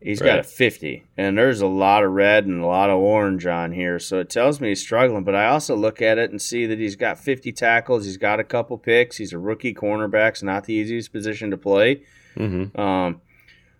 [0.00, 3.46] He's got a 50, and there's a lot of red and a lot of orange
[3.46, 5.24] on here, so it tells me he's struggling.
[5.24, 8.04] But I also look at it and see that he's got 50 tackles.
[8.04, 9.16] He's got a couple picks.
[9.16, 10.30] He's a rookie cornerback.
[10.30, 12.02] It's not the easiest position to play.
[12.36, 12.78] Mm-hmm.
[12.78, 13.22] Um,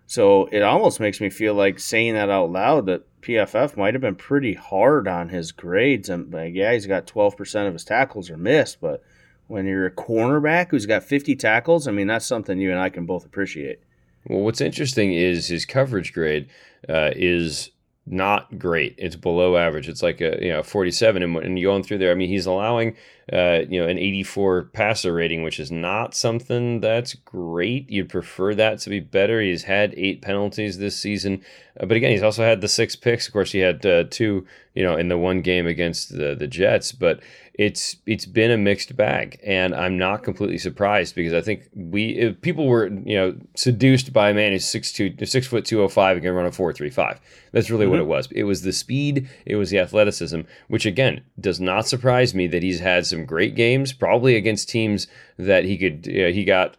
[0.07, 4.01] so it almost makes me feel like saying that out loud that PFF might have
[4.01, 6.09] been pretty hard on his grades.
[6.09, 9.03] And like, yeah, he's got 12% of his tackles are missed, but
[9.47, 12.89] when you're a cornerback who's got 50 tackles, I mean, that's something you and I
[12.89, 13.79] can both appreciate.
[14.27, 16.49] Well, what's interesting is his coverage grade
[16.89, 17.71] uh, is
[18.07, 18.93] not great.
[18.99, 19.89] It's below average.
[19.89, 22.95] It's like a you know 47, and you going through there, I mean, he's allowing
[23.33, 27.89] uh, you know an 84 passer rating, which is not something that's great.
[27.89, 29.41] You'd prefer that to be better.
[29.41, 31.41] He's had eight penalties this season,
[31.79, 33.25] uh, but again, he's also had the six picks.
[33.27, 34.45] Of course, he had uh, two
[34.75, 37.21] you know in the one game against the the Jets, but
[37.57, 42.09] it's it's been a mixed bag, and I'm not completely surprised because I think we
[42.09, 45.81] if people were you know seduced by a man who's six two six foot two
[45.81, 47.19] oh five and can run a four three five.
[47.53, 48.27] That's really what it was.
[48.31, 52.61] It was the speed, it was the athleticism, which again does not surprise me that
[52.61, 56.77] he's had some great games, probably against teams that he could uh, he got.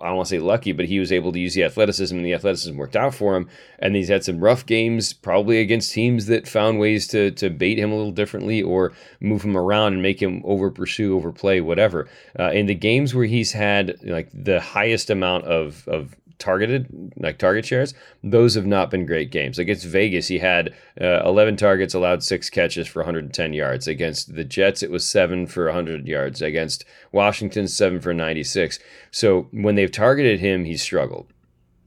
[0.00, 2.24] I don't want to say lucky, but he was able to use the athleticism, and
[2.24, 3.48] the athleticism worked out for him.
[3.78, 7.78] And he's had some rough games, probably against teams that found ways to to bait
[7.78, 12.08] him a little differently or move him around and make him over pursue, overplay, whatever.
[12.38, 16.86] Uh, in the games where he's had like the highest amount of of targeted
[17.16, 21.56] like target shares those have not been great games against vegas he had uh, 11
[21.56, 26.06] targets allowed six catches for 110 yards against the jets it was seven for 100
[26.06, 28.78] yards against washington seven for 96
[29.10, 31.26] so when they've targeted him he's struggled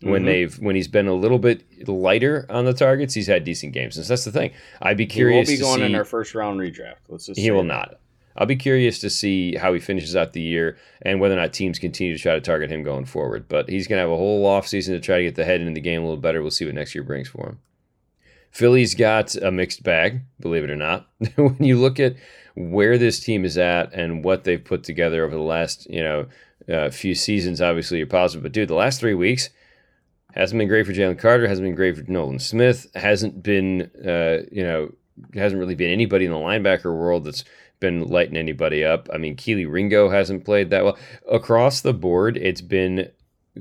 [0.01, 0.25] when Mhm.
[0.25, 3.95] they've when he's been a little bit lighter on the targets he's had decent games
[3.97, 5.95] and so that's the thing i'd be He won't curious be to going see in
[5.95, 6.95] our first round redraft.
[7.07, 7.67] Let's just he will that.
[7.67, 7.99] not.
[8.35, 11.53] I'll be curious to see how he finishes out the year and whether or not
[11.53, 13.47] teams continue to try to target him going forward.
[13.47, 15.73] But he's going to have a whole offseason to try to get the head into
[15.73, 16.41] the game a little better.
[16.41, 17.59] We'll see what next year brings for him.
[18.51, 21.07] Philly's got a mixed bag, believe it or not.
[21.35, 22.15] when you look at
[22.55, 26.25] where this team is at and what they've put together over the last, you know,
[26.71, 28.43] uh, few seasons, obviously you're positive.
[28.43, 29.49] But dude, the last three weeks
[30.33, 34.45] hasn't been great for Jalen Carter, hasn't been great for Nolan Smith, hasn't been, uh,
[34.51, 34.93] you know,
[35.33, 37.43] hasn't really been anybody in the linebacker world that's
[37.81, 39.09] been lighting anybody up.
[39.13, 40.97] I mean, Kelee Ringo hasn't played that well.
[41.29, 43.11] Across the board, it's been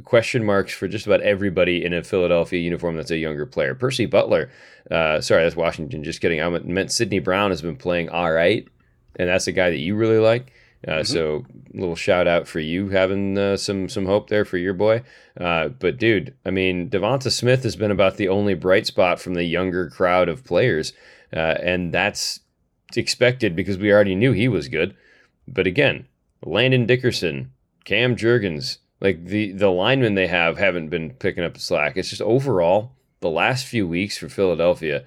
[0.04, 3.74] question marks for just about everybody in a Philadelphia uniform that's a younger player.
[3.74, 4.48] Percy Butler,
[4.92, 6.04] uh, sorry, that's Washington.
[6.04, 6.40] Just kidding.
[6.40, 8.68] I meant, Sydney Brown has been playing all right,
[9.16, 10.52] and that's a guy that you really like.
[10.86, 11.44] Uh, So,
[11.74, 15.02] little shout out for you having uh, some some hope there for your boy.
[15.38, 19.34] Uh, but dude, I mean, DeVonta Smith has been about the only bright spot from
[19.34, 20.92] the younger crowd of players,
[21.34, 22.40] uh, and that's
[22.96, 24.94] expected because we already knew he was good.
[25.46, 26.06] But again,
[26.44, 27.52] Landon Dickerson,
[27.84, 31.96] Cam Jurgens, Like the the linemen they have haven't been picking up the slack.
[31.96, 35.04] It's just overall the last few weeks for Philadelphia.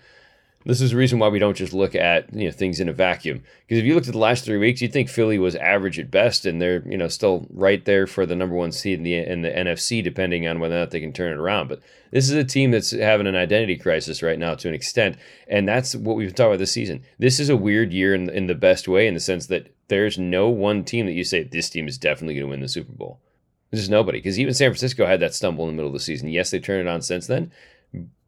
[0.66, 2.94] This is the reason why we don't just look at you know things in a
[2.94, 3.44] vacuum.
[3.62, 6.10] Because if you looked at the last three weeks, you'd think Philly was average at
[6.10, 9.16] best, and they're you know still right there for the number one seed in the
[9.16, 11.68] in the NFC, depending on whether or not they can turn it around.
[11.68, 15.18] But this is a team that's having an identity crisis right now to an extent,
[15.48, 17.04] and that's what we've talked about this season.
[17.20, 20.18] This is a weird year in in the best way, in the sense that there's
[20.18, 22.94] no one team that you say this team is definitely going to win the Super
[22.94, 23.20] Bowl.
[23.70, 26.00] There's just nobody because even San Francisco had that stumble in the middle of the
[26.00, 26.30] season.
[26.30, 27.52] Yes, they turned it on since then,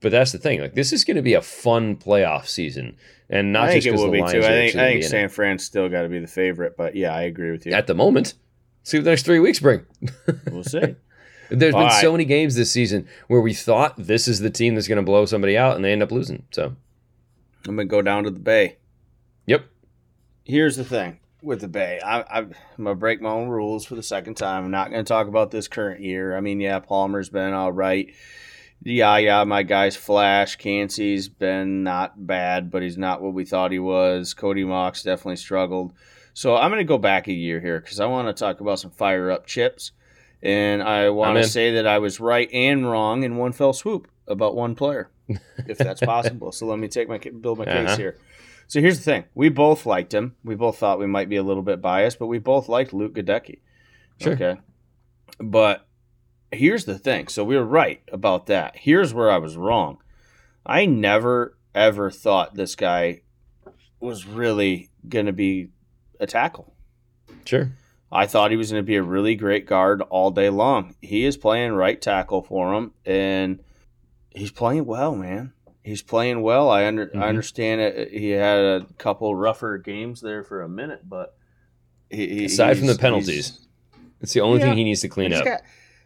[0.02, 0.62] but that's the thing.
[0.62, 2.98] Like this is going to be a fun playoff season,
[3.30, 4.46] and not I think just it because will the be too.
[4.46, 7.24] I think, I think San Fran's still got to be the favorite, but yeah, I
[7.24, 7.74] agree with you.
[7.74, 8.36] at the moment.
[8.84, 9.84] See what the next three weeks bring.
[10.52, 10.96] We'll see.
[11.50, 14.76] There's All been so many games this season where we thought this is the team
[14.76, 16.44] that's going to blow somebody out, and they end up losing.
[16.52, 16.76] So,
[17.68, 18.78] I'm gonna go down to the Bay.
[19.46, 19.66] yep,
[20.44, 22.00] Here's the thing with the Bay.
[22.04, 24.66] I, I, I'm gonna break my own rules for the second time.
[24.66, 26.36] I'm not gonna talk about this current year.
[26.38, 28.14] I mean, yeah, Palmer's been all right.
[28.84, 30.58] Yeah, yeah, my guy's Flash.
[30.58, 34.34] Kancey's been not bad, but he's not what we thought he was.
[34.34, 35.94] Cody Mauch definitely struggled.
[36.34, 38.92] So I'm gonna go back a year here because I want to talk about some
[38.92, 39.92] fire up chips,
[40.44, 44.08] and I want to say that I was right and wrong in one fell swoop
[44.28, 45.10] about one player,
[45.66, 46.52] if that's possible.
[46.52, 47.86] so let me take my build my Uh-huh.
[47.88, 48.18] case here.
[48.68, 50.36] So here's the thing: we both liked him.
[50.44, 53.14] We both thought we might be a little bit biased, but we both liked Luke
[53.16, 53.60] Goedeke.
[54.20, 54.34] Sure.
[54.34, 54.58] Okay,
[55.40, 55.88] but
[56.56, 58.76] here's the thing: so we were right about that.
[58.78, 59.98] Here's where I was wrong.
[60.66, 63.22] I never ever thought this guy
[64.00, 65.70] was really going to be
[66.20, 66.74] a tackle.
[67.46, 67.72] sure.
[68.12, 70.96] I thought he was going to be a really great guard all day long.
[71.02, 73.60] He is playing right tackle for him, and
[74.30, 75.52] he's playing well, man.
[75.84, 76.70] He's playing well.
[76.70, 77.22] I under Mhm.
[77.22, 78.12] I understand it.
[78.12, 81.36] He had a couple rougher games there for a minute, but
[82.10, 83.60] he, he- Aside from the penalties,
[84.22, 84.68] It's the only Yeah.
[84.68, 85.44] thing he needs to clean up.
[85.44, 85.62] got-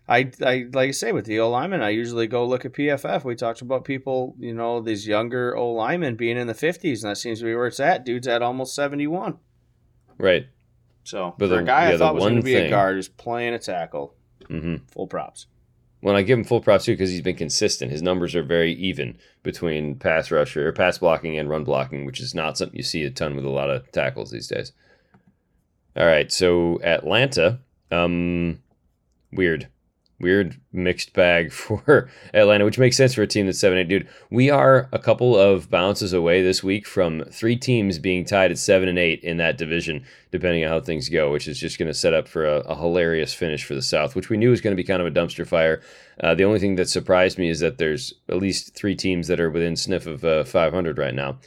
[0.10, 3.24] I, I like I say with the O lineman, I usually go look at PFF.
[3.24, 7.12] We talked about people, you know, these younger O linemen being in the fifties, and
[7.12, 8.06] that seems to be where it's at.
[8.06, 9.38] Dude's at almost seventy one.
[10.18, 10.48] right.
[11.04, 12.96] So But for the- a guy yeah, I thought was going to be a guard
[12.96, 14.16] who's playing a tackle,
[14.48, 15.48] hmm full props.
[16.02, 17.92] Well, I give him full props too because he's been consistent.
[17.92, 22.20] His numbers are very even between pass rusher, or pass blocking, and run blocking, which
[22.20, 24.72] is not something you see a ton with a lot of tackles these days.
[25.98, 27.60] All right, so Atlanta,
[27.92, 28.60] um,
[29.34, 29.68] weird,
[30.20, 33.88] weird mixed bag for Atlanta, which makes sense for a team that's seven eight.
[33.88, 38.52] Dude, we are a couple of bounces away this week from three teams being tied
[38.52, 41.78] at seven and eight in that division, depending on how things go, which is just
[41.78, 44.52] going to set up for a, a hilarious finish for the South, which we knew
[44.52, 45.82] was going to be kind of a dumpster fire.
[46.22, 49.40] Uh, the only thing that surprised me is that there's at least three teams that
[49.40, 51.38] are within sniff of uh, 500 right now.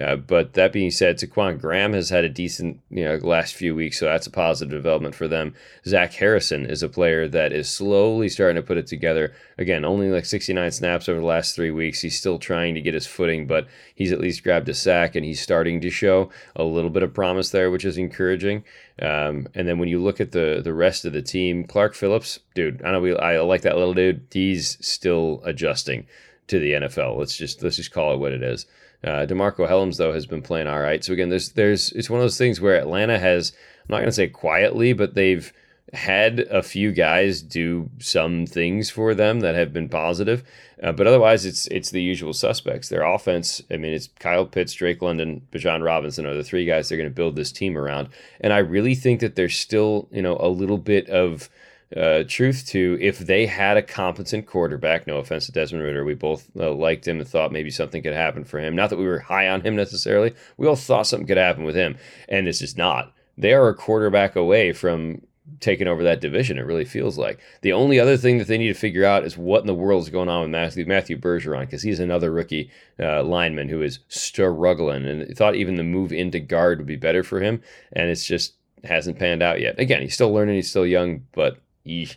[0.00, 3.74] Uh, but that being said, Ta'Quon Graham has had a decent you know last few
[3.74, 5.54] weeks, so that's a positive development for them.
[5.84, 9.34] Zach Harrison is a player that is slowly starting to put it together.
[9.58, 12.00] Again, only like 69 snaps over the last three weeks.
[12.00, 15.26] He's still trying to get his footing, but he's at least grabbed a sack and
[15.26, 18.64] he's starting to show a little bit of promise there, which is encouraging.
[19.00, 22.38] Um, and then when you look at the the rest of the team, Clark Phillips,
[22.54, 24.26] dude, I know we I like that little dude.
[24.30, 26.06] He's still adjusting
[26.46, 27.18] to the NFL.
[27.18, 28.64] Let's just let's just call it what it is.
[29.04, 31.02] Uh, DeMarcco Hellams though has been playing all right.
[31.02, 34.06] So again, there's there's it's one of those things where Atlanta has I'm not going
[34.06, 35.52] to say quietly, but they've
[35.92, 40.42] had a few guys do some things for them that have been positive,
[40.82, 42.88] uh, but otherwise it's it's the usual suspects.
[42.88, 46.88] Their offense, I mean, it's Kyle Pitts, Drake London, Bijan Robinson are the three guys
[46.88, 48.08] they're going to build this team around,
[48.40, 51.50] and I really think that there's still you know a little bit of
[51.96, 55.06] uh, truth to if they had a competent quarterback.
[55.06, 58.14] No offense to Desmond Ridder, we both uh, liked him and thought maybe something could
[58.14, 58.74] happen for him.
[58.74, 60.34] Not that we were high on him necessarily.
[60.56, 61.96] We all thought something could happen with him,
[62.28, 63.12] and it's just not.
[63.36, 65.22] They are a quarterback away from
[65.60, 66.58] taking over that division.
[66.58, 69.36] It really feels like the only other thing that they need to figure out is
[69.36, 72.70] what in the world is going on with Matthew Matthew Bergeron because he's another rookie
[72.98, 77.22] uh, lineman who is struggling and thought even the move into guard would be better
[77.22, 77.62] for him,
[77.92, 79.78] and it's just hasn't panned out yet.
[79.78, 80.56] Again, he's still learning.
[80.56, 82.16] He's still young, but Yeesh.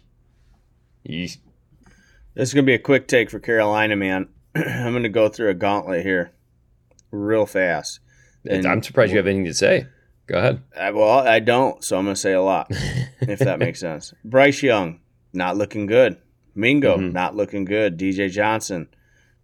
[1.08, 1.38] Yeesh.
[2.36, 4.28] This is gonna be a quick take for Carolina, man.
[4.56, 6.32] I'm gonna go through a gauntlet here,
[7.12, 8.00] real fast.
[8.48, 9.88] And- I'm surprised you have anything to say.
[10.28, 10.62] Go ahead.
[10.76, 12.68] I, well, I don't, so I'm gonna say a lot,
[13.22, 14.14] if that makes sense.
[14.24, 15.00] Bryce Young,
[15.34, 16.18] not looking good.
[16.56, 17.12] Mingo, Mhm.
[17.14, 17.98] not looking good.
[17.98, 18.88] DJ Johnson,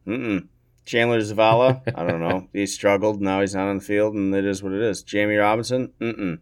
[0.08, 0.48] mm-mm.
[0.86, 2.48] Chandler Zavala, I don't know.
[2.54, 3.22] He struggled.
[3.22, 5.04] Now he's not on the field, and it is what it is.
[5.04, 6.40] Jammie Robinson, mm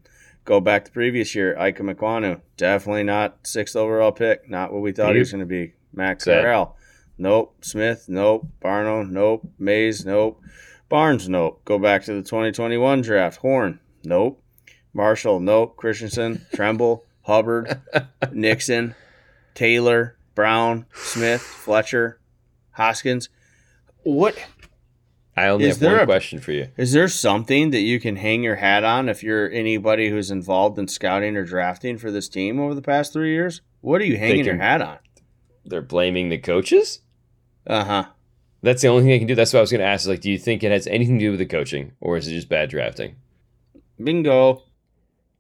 [0.50, 1.56] Go back to previous year.
[1.60, 4.50] Ikem Ekwonu, definitely not sixth overall pick.
[4.50, 5.74] Not what we thought he was going to be.
[5.94, 6.44] Max Sad.
[6.44, 6.74] Harrell,
[7.20, 7.64] nope.
[7.64, 8.48] Smith, nope.
[8.60, 9.48] Barno, nope.
[9.60, 10.42] Mays, nope.
[10.90, 11.62] Barnes, nope.
[11.66, 13.38] Go back to the 2021 draft.
[13.38, 14.42] Horn, nope.
[14.92, 15.78] Marshall, nope.
[15.78, 17.80] Christensen, Tremble, Hubbard,
[18.32, 18.96] Nixon,
[19.54, 22.20] Taylor, Brown, Smith, Fletcher,
[22.72, 23.30] Hoskins.
[24.02, 24.36] What
[25.46, 26.68] I only Is have there one a- question for you.
[26.78, 30.78] is there something that you can hang your hat on if you're anybody who's involved
[30.78, 33.62] in scouting or drafting for this team over the past three years?
[33.82, 34.98] What are you hanging your hat on?
[35.66, 37.00] They're blaming the coaches.
[37.66, 38.06] Uh huh.
[38.62, 39.36] That's the only thing they can do.
[39.36, 40.06] That's what I was going to ask.
[40.08, 42.32] Like, do you think it has anything to do with the coaching, or is it
[42.34, 43.16] just bad drafting?
[44.04, 44.64] Bingo.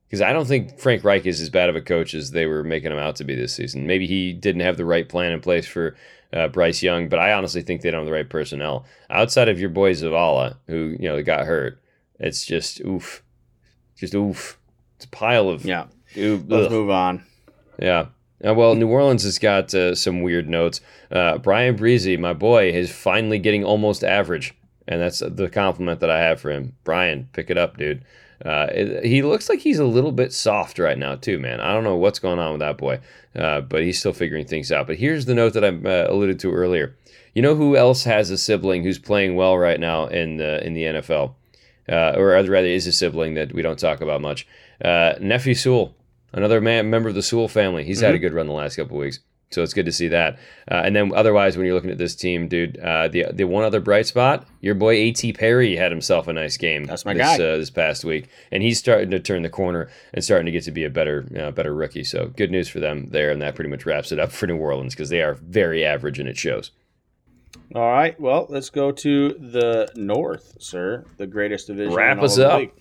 [0.10, 2.64] Because I don't think Frank Reich is as bad of a coach as they were
[2.64, 3.86] making him out to be this season.
[3.86, 5.96] Maybe he didn't have the right plan in place for
[6.34, 9.60] uh, Bryce Young, but I honestly think they don't have the right personnel outside of
[9.60, 11.80] your boy Zavala, who you know got hurt.
[12.20, 13.22] It's just oof,
[13.96, 14.58] just oof.
[14.96, 15.86] It's a pile of Yeah.
[16.18, 16.72] oof, Let's ugh.
[16.72, 17.24] move on.
[17.80, 18.08] Yeah.
[18.46, 20.82] Uh, well, New Orleans has got uh, some weird notes.
[21.12, 24.54] Uh, Bryan Bresee, my boy, is finally getting almost average,
[24.88, 26.76] and that's the compliment that I have for him.
[26.84, 28.04] Bryan, pick it up, dude.
[28.46, 31.60] Uh, it- he looks like he's a little bit soft right now, too, man.
[31.60, 33.00] I don't know what's going on with that boy,
[33.36, 34.88] uh, but he's still figuring things out.
[34.88, 36.96] But here's the note that I uh, alluded to earlier.
[37.36, 40.74] You know who else has a sibling who's playing well right now in the in
[40.74, 41.36] the NFL,
[41.88, 44.48] uh, or rather is a sibling that we don't talk about much.
[44.84, 45.94] Uh, Nephi Sewell,
[46.34, 47.84] another man, member of the Sewell family.
[47.84, 49.20] He's had a good run the last couple of weeks,
[49.52, 50.38] so it's good to see that.
[50.70, 53.64] Uh, and then otherwise, when you're looking at this team, dude, uh, the the one
[53.64, 55.34] other bright spot, your boy A.T.
[55.34, 56.84] Perry had himself a nice game.
[56.86, 57.44] That's my this, guy.
[57.44, 60.64] uh, this past week, and he's starting to turn the corner and starting to get
[60.66, 62.04] to be a better uh, better rookie.
[62.04, 64.58] So good news for them there, and that pretty much wraps it up for New
[64.58, 66.72] Orleans because they are very average and it shows.
[67.76, 68.20] All right.
[68.20, 71.06] Well, let's go to the North, sir.
[71.18, 71.94] The greatest division.
[71.94, 72.60] Wrap us up.
[72.60, 72.72] league.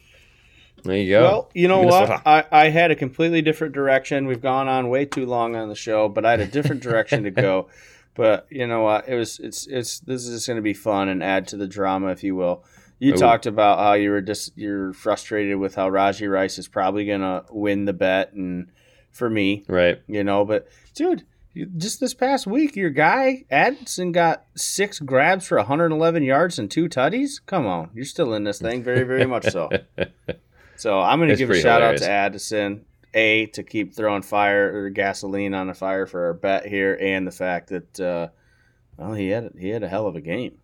[0.84, 1.22] There you go.
[1.22, 2.22] Well, you know Minnesota.
[2.24, 2.26] what?
[2.52, 4.26] I, I had a completely different direction.
[4.26, 7.24] We've gone on way too long on the show, but I had a different direction
[7.24, 7.68] to go.
[8.18, 9.08] But you know what?
[9.08, 11.68] It was it's it's this is just going to be fun and add to the
[11.68, 12.64] drama, if you will.
[12.98, 13.16] You Ooh.
[13.16, 17.20] talked about how you were just you're frustrated with how Rashee Rice is probably going
[17.20, 18.72] to win the bet, and
[19.12, 20.02] for me, right.
[20.08, 20.44] you know.
[20.44, 21.26] But dude,
[21.76, 26.88] just this past week, your guy Addison got six grabs for 111 yards and two
[26.88, 27.40] tutties.
[27.46, 29.70] Come on, you're still in this thing, very very much so.
[30.78, 32.02] So I'm going to give a shout hilarious.
[32.02, 32.84] out to Addison.
[33.14, 37.26] A to keep throwing fire or gasoline on the fire for our bet here, and
[37.26, 38.28] the fact that uh,
[38.98, 40.58] well he had he had a hell of a game.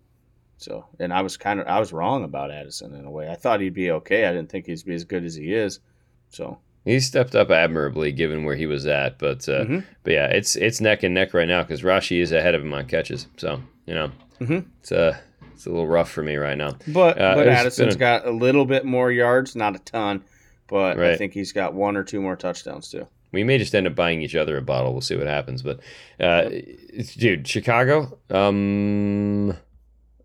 [0.59, 3.31] So and I was kind of I was wrong about Addison in a way.
[3.31, 4.27] I thought he'd be okay.
[4.27, 5.81] I didn't think he'd be as good as he is.
[6.29, 9.85] So He stepped up admirably given where he was at, but uh, Mhm.
[10.03, 12.75] but yeah, it's it's neck and neck right now because Rashee is ahead of him
[12.75, 13.27] on catches.
[13.39, 14.11] So you know,
[14.41, 14.67] Mhm.
[14.81, 15.17] it's uh,
[15.65, 16.77] it's a little rough for me right now.
[16.89, 20.23] But Uh, but Addison's got a little bit more yards, not a ton,
[20.69, 23.07] but I think he's got one or two more touchdowns too.
[23.33, 24.93] We may just end up buying each other a bottle.
[24.93, 25.63] We'll see what happens.
[25.63, 25.79] But
[26.21, 28.19] uh, it's- dude, Chicago.
[28.31, 29.57] Um,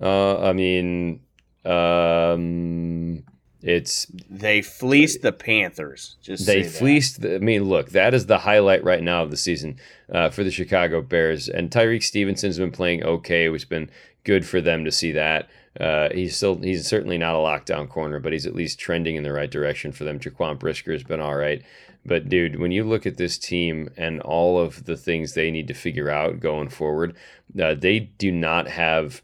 [0.01, 1.21] uh, I mean,
[1.65, 3.23] um,
[3.61, 6.17] it's They fleeced the Panthers.
[6.21, 7.21] Just they fleeced.
[7.21, 9.77] The, I mean, look, that is the highlight right now of the season
[10.13, 11.47] uh, for the Chicago Bears.
[11.49, 13.89] And Tyrique Stevenson's been playing okay, which has been
[14.23, 15.49] good for them to see that.
[15.79, 19.23] Uh, he's still he's certainly not a lockdown corner, but he's at least trending in
[19.23, 20.19] the right direction for them.
[20.19, 21.63] Jaquan Brisker has been all right.
[22.05, 25.67] But dude, when you look at this team and all of the things they need
[25.67, 27.15] to figure out going forward,
[27.61, 29.21] uh, they do not have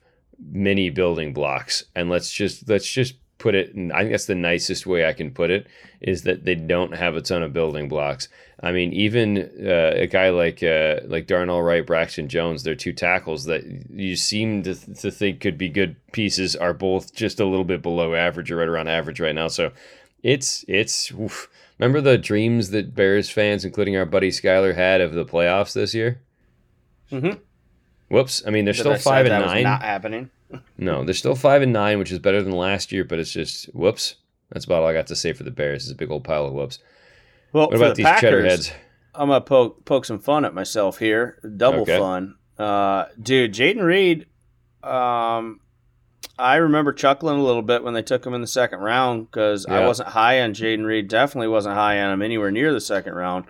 [0.52, 1.86] many building blocks.
[1.96, 3.70] And let's just let's just put it.
[3.94, 5.68] I think that's the nicest way I can put it
[6.02, 8.28] is that they don't have a ton of building blocks.
[8.62, 12.94] I mean, even uh, a guy like uh, like Darnell Wright, Braxton Jones, they're two
[12.94, 17.46] tackles that you seem to, to think could be good pieces, are both just a
[17.46, 19.48] little bit below average or right around average right now.
[19.50, 19.72] So
[20.24, 21.12] it's it's.
[21.12, 21.50] Oof.
[21.78, 25.94] Remember the dreams that Bears fans, including our buddy Skyler, had of the playoffs this
[25.94, 26.22] year?
[27.12, 27.40] Mhm.
[28.10, 28.42] Whoops!
[28.48, 29.64] I mean, they're That still I five and that was nine.
[29.64, 30.30] not happening.
[30.78, 33.66] No, they're still five and nine, which is better than last year, but it's just
[33.74, 34.16] whoops.
[34.52, 35.84] That's about all I got to say for the Bears.
[35.84, 36.80] It's a big old pile of whoops.
[37.56, 38.72] Well, What for about the these cheddar Packers, heads?
[39.16, 41.40] I'm gonna poke poke some fun at myself here.
[41.56, 41.98] Double Okay.
[41.98, 43.54] fun, uh, dude.
[43.54, 44.26] Jayden Reed.
[44.84, 45.62] Um,
[46.38, 49.66] I remember chuckling a little bit when they took him in the second round because
[49.68, 51.08] I wasn't high on Jayden Reed.
[51.08, 53.46] Definitely wasn't high on him anywhere near the second round.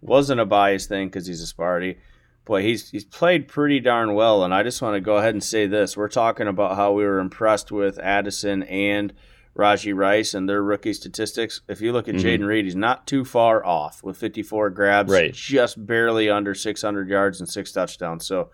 [0.00, 1.98] Wasn't a bias thing because he's a Sparty.
[2.46, 5.44] Boy, he's he's played pretty darn well, and I just want to go ahead and
[5.44, 9.12] say this: we're talking about how we were impressed with Addison and
[9.56, 11.60] Rashee Rice and their rookie statistics.
[11.68, 12.20] If you look at Mhm.
[12.22, 15.32] Jayden Reed, he's not too far off with 54 grabs, Right.
[15.32, 18.26] just barely under 600 yards and six touchdowns.
[18.26, 18.50] So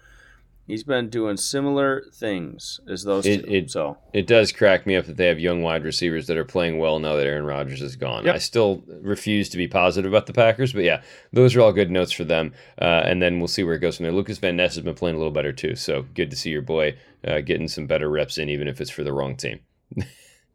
[0.67, 3.51] he's been doing similar things as those It- two.
[3.53, 6.45] it- so It does crack me up that they have young wide receivers that are
[6.45, 8.27] playing well now that Aaron Rodgers is gone.
[8.27, 8.35] Yep.
[8.35, 11.01] I still refuse to be positive about the Packers, but yeah,
[11.33, 12.53] those are all good notes for them.
[12.81, 14.13] Uh, and then we'll see where it goes from there.
[14.13, 16.63] Lucas Van Ness has been playing a little better too, so good to see your
[16.63, 16.95] boy
[17.27, 19.61] uh, getting some better reps in, even if it's for the wrong team.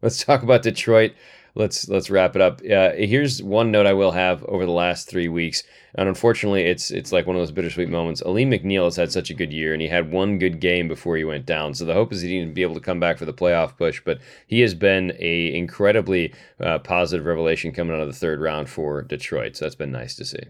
[0.02, 1.14] Let's talk about Detroit.
[1.56, 2.62] let's let's wrap it up.
[2.62, 5.64] Uh, here's one note I will have over the last three weeks,
[5.96, 8.22] and unfortunately, it's it's like one of those bittersweet moments.
[8.22, 11.18] Alim McNeil has had such a good year, and he had one good game before
[11.18, 11.74] he went down.
[11.74, 13.78] So the hope is that he can be able to come back for the playoff
[13.78, 14.02] push.
[14.04, 18.70] But he has been a incredibly uh, positive revelation coming out of the third round
[18.70, 19.56] for Detroit.
[19.56, 20.44] So that's been nice to see.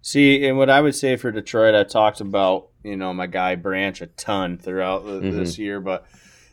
[0.00, 3.56] See, and what I would say for Detroit, I talked about you know my guy
[3.56, 5.36] Branch a ton throughout mm-hmm.
[5.36, 6.06] this year, but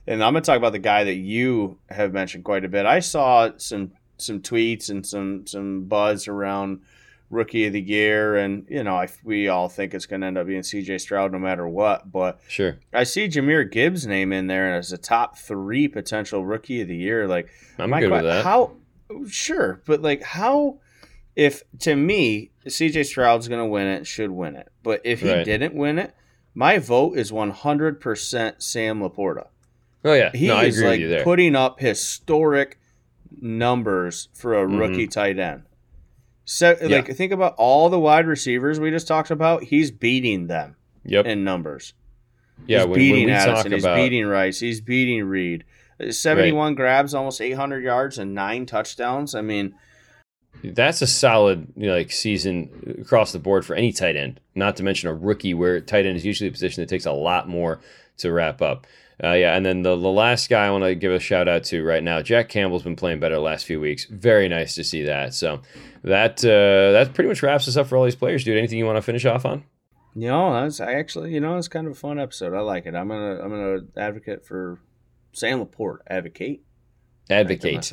[0.07, 2.85] and I'm gonna talk about the guy that you have mentioned quite a bit.
[2.85, 6.81] I saw some some tweets and some some buzz around
[7.29, 10.47] rookie of the year, and you know I, we all think it's gonna end up
[10.47, 10.99] being C.J.
[10.99, 12.11] Stroud no matter what.
[12.11, 16.81] But sure, I see Jahmyr Gibbs' name in there as a top three potential rookie
[16.81, 17.27] of the year.
[17.27, 17.49] Like,
[17.79, 18.43] I'm good with that.
[18.43, 18.73] How?
[19.27, 20.79] Sure, but like how?
[21.35, 23.03] If to me, C.J.
[23.03, 24.69] Stroud's gonna win it, should win it.
[24.83, 25.43] But if he right.
[25.43, 26.15] didn't win it,
[26.53, 29.47] my vote is 100% Sam LaPorta.
[30.05, 32.79] Oh yeah, he no, is like putting up historic
[33.41, 34.77] numbers for a mm-hmm.
[34.77, 35.63] rookie tight end.
[36.45, 36.97] So, yeah.
[36.97, 39.63] like, think about all the wide receivers we just talked about.
[39.63, 40.75] He's beating them.
[41.05, 41.25] Yep.
[41.25, 41.93] in numbers.
[42.65, 43.71] Yeah, he's when, beating when Addison.
[43.71, 43.95] He's about...
[43.97, 44.59] beating Rice.
[44.59, 45.63] He's beating Reed.
[46.09, 46.75] Seventy-one right.
[46.75, 49.35] grabs, almost eight hundred yards, and nine touchdowns.
[49.35, 49.75] I mean,
[50.63, 54.39] that's a solid you know, like season across the board for any tight end.
[54.55, 57.11] Not to mention a rookie, where tight end is usually a position that takes a
[57.11, 57.79] lot more
[58.17, 58.87] to wrap up.
[59.23, 61.63] Uh, yeah, and then the, the last guy I want to give a shout out
[61.65, 64.05] to right now, Jack Campbell's been playing better the last few weeks.
[64.05, 65.33] Very nice to see that.
[65.33, 65.61] So
[66.03, 68.57] that uh, that pretty much wraps us up for all these players, dude.
[68.57, 69.63] Anything you want to finish off on?
[70.15, 72.53] You know, that's I actually, you know, it's kind of a fun episode.
[72.53, 72.95] I like it.
[72.95, 74.79] I'm gonna I'm gonna advocate for
[75.31, 75.99] Sam LaPorta.
[76.07, 76.63] Advocate.
[77.29, 77.91] Advocate.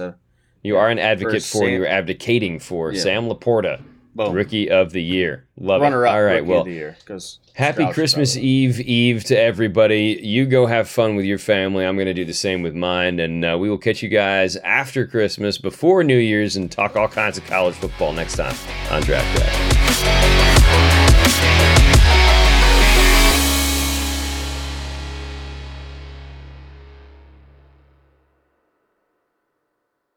[0.62, 3.00] You are an advocate for, for you're advocating for yeah.
[3.00, 3.82] Sam LaPorta.
[4.14, 4.32] Boom.
[4.34, 5.46] Rookie of the year.
[5.56, 6.08] Love Runner it.
[6.08, 6.44] Up, All right.
[6.44, 6.96] well, year,
[7.54, 10.20] happy Christmas Eve, Eve to everybody.
[10.22, 11.86] You go have fun with your family.
[11.86, 13.18] I'm going to do the same with mine.
[13.20, 17.08] And uh, we will catch you guys after Christmas, before New Year's, and talk all
[17.08, 18.54] kinds of college football next time
[18.90, 20.72] on Draft Craft.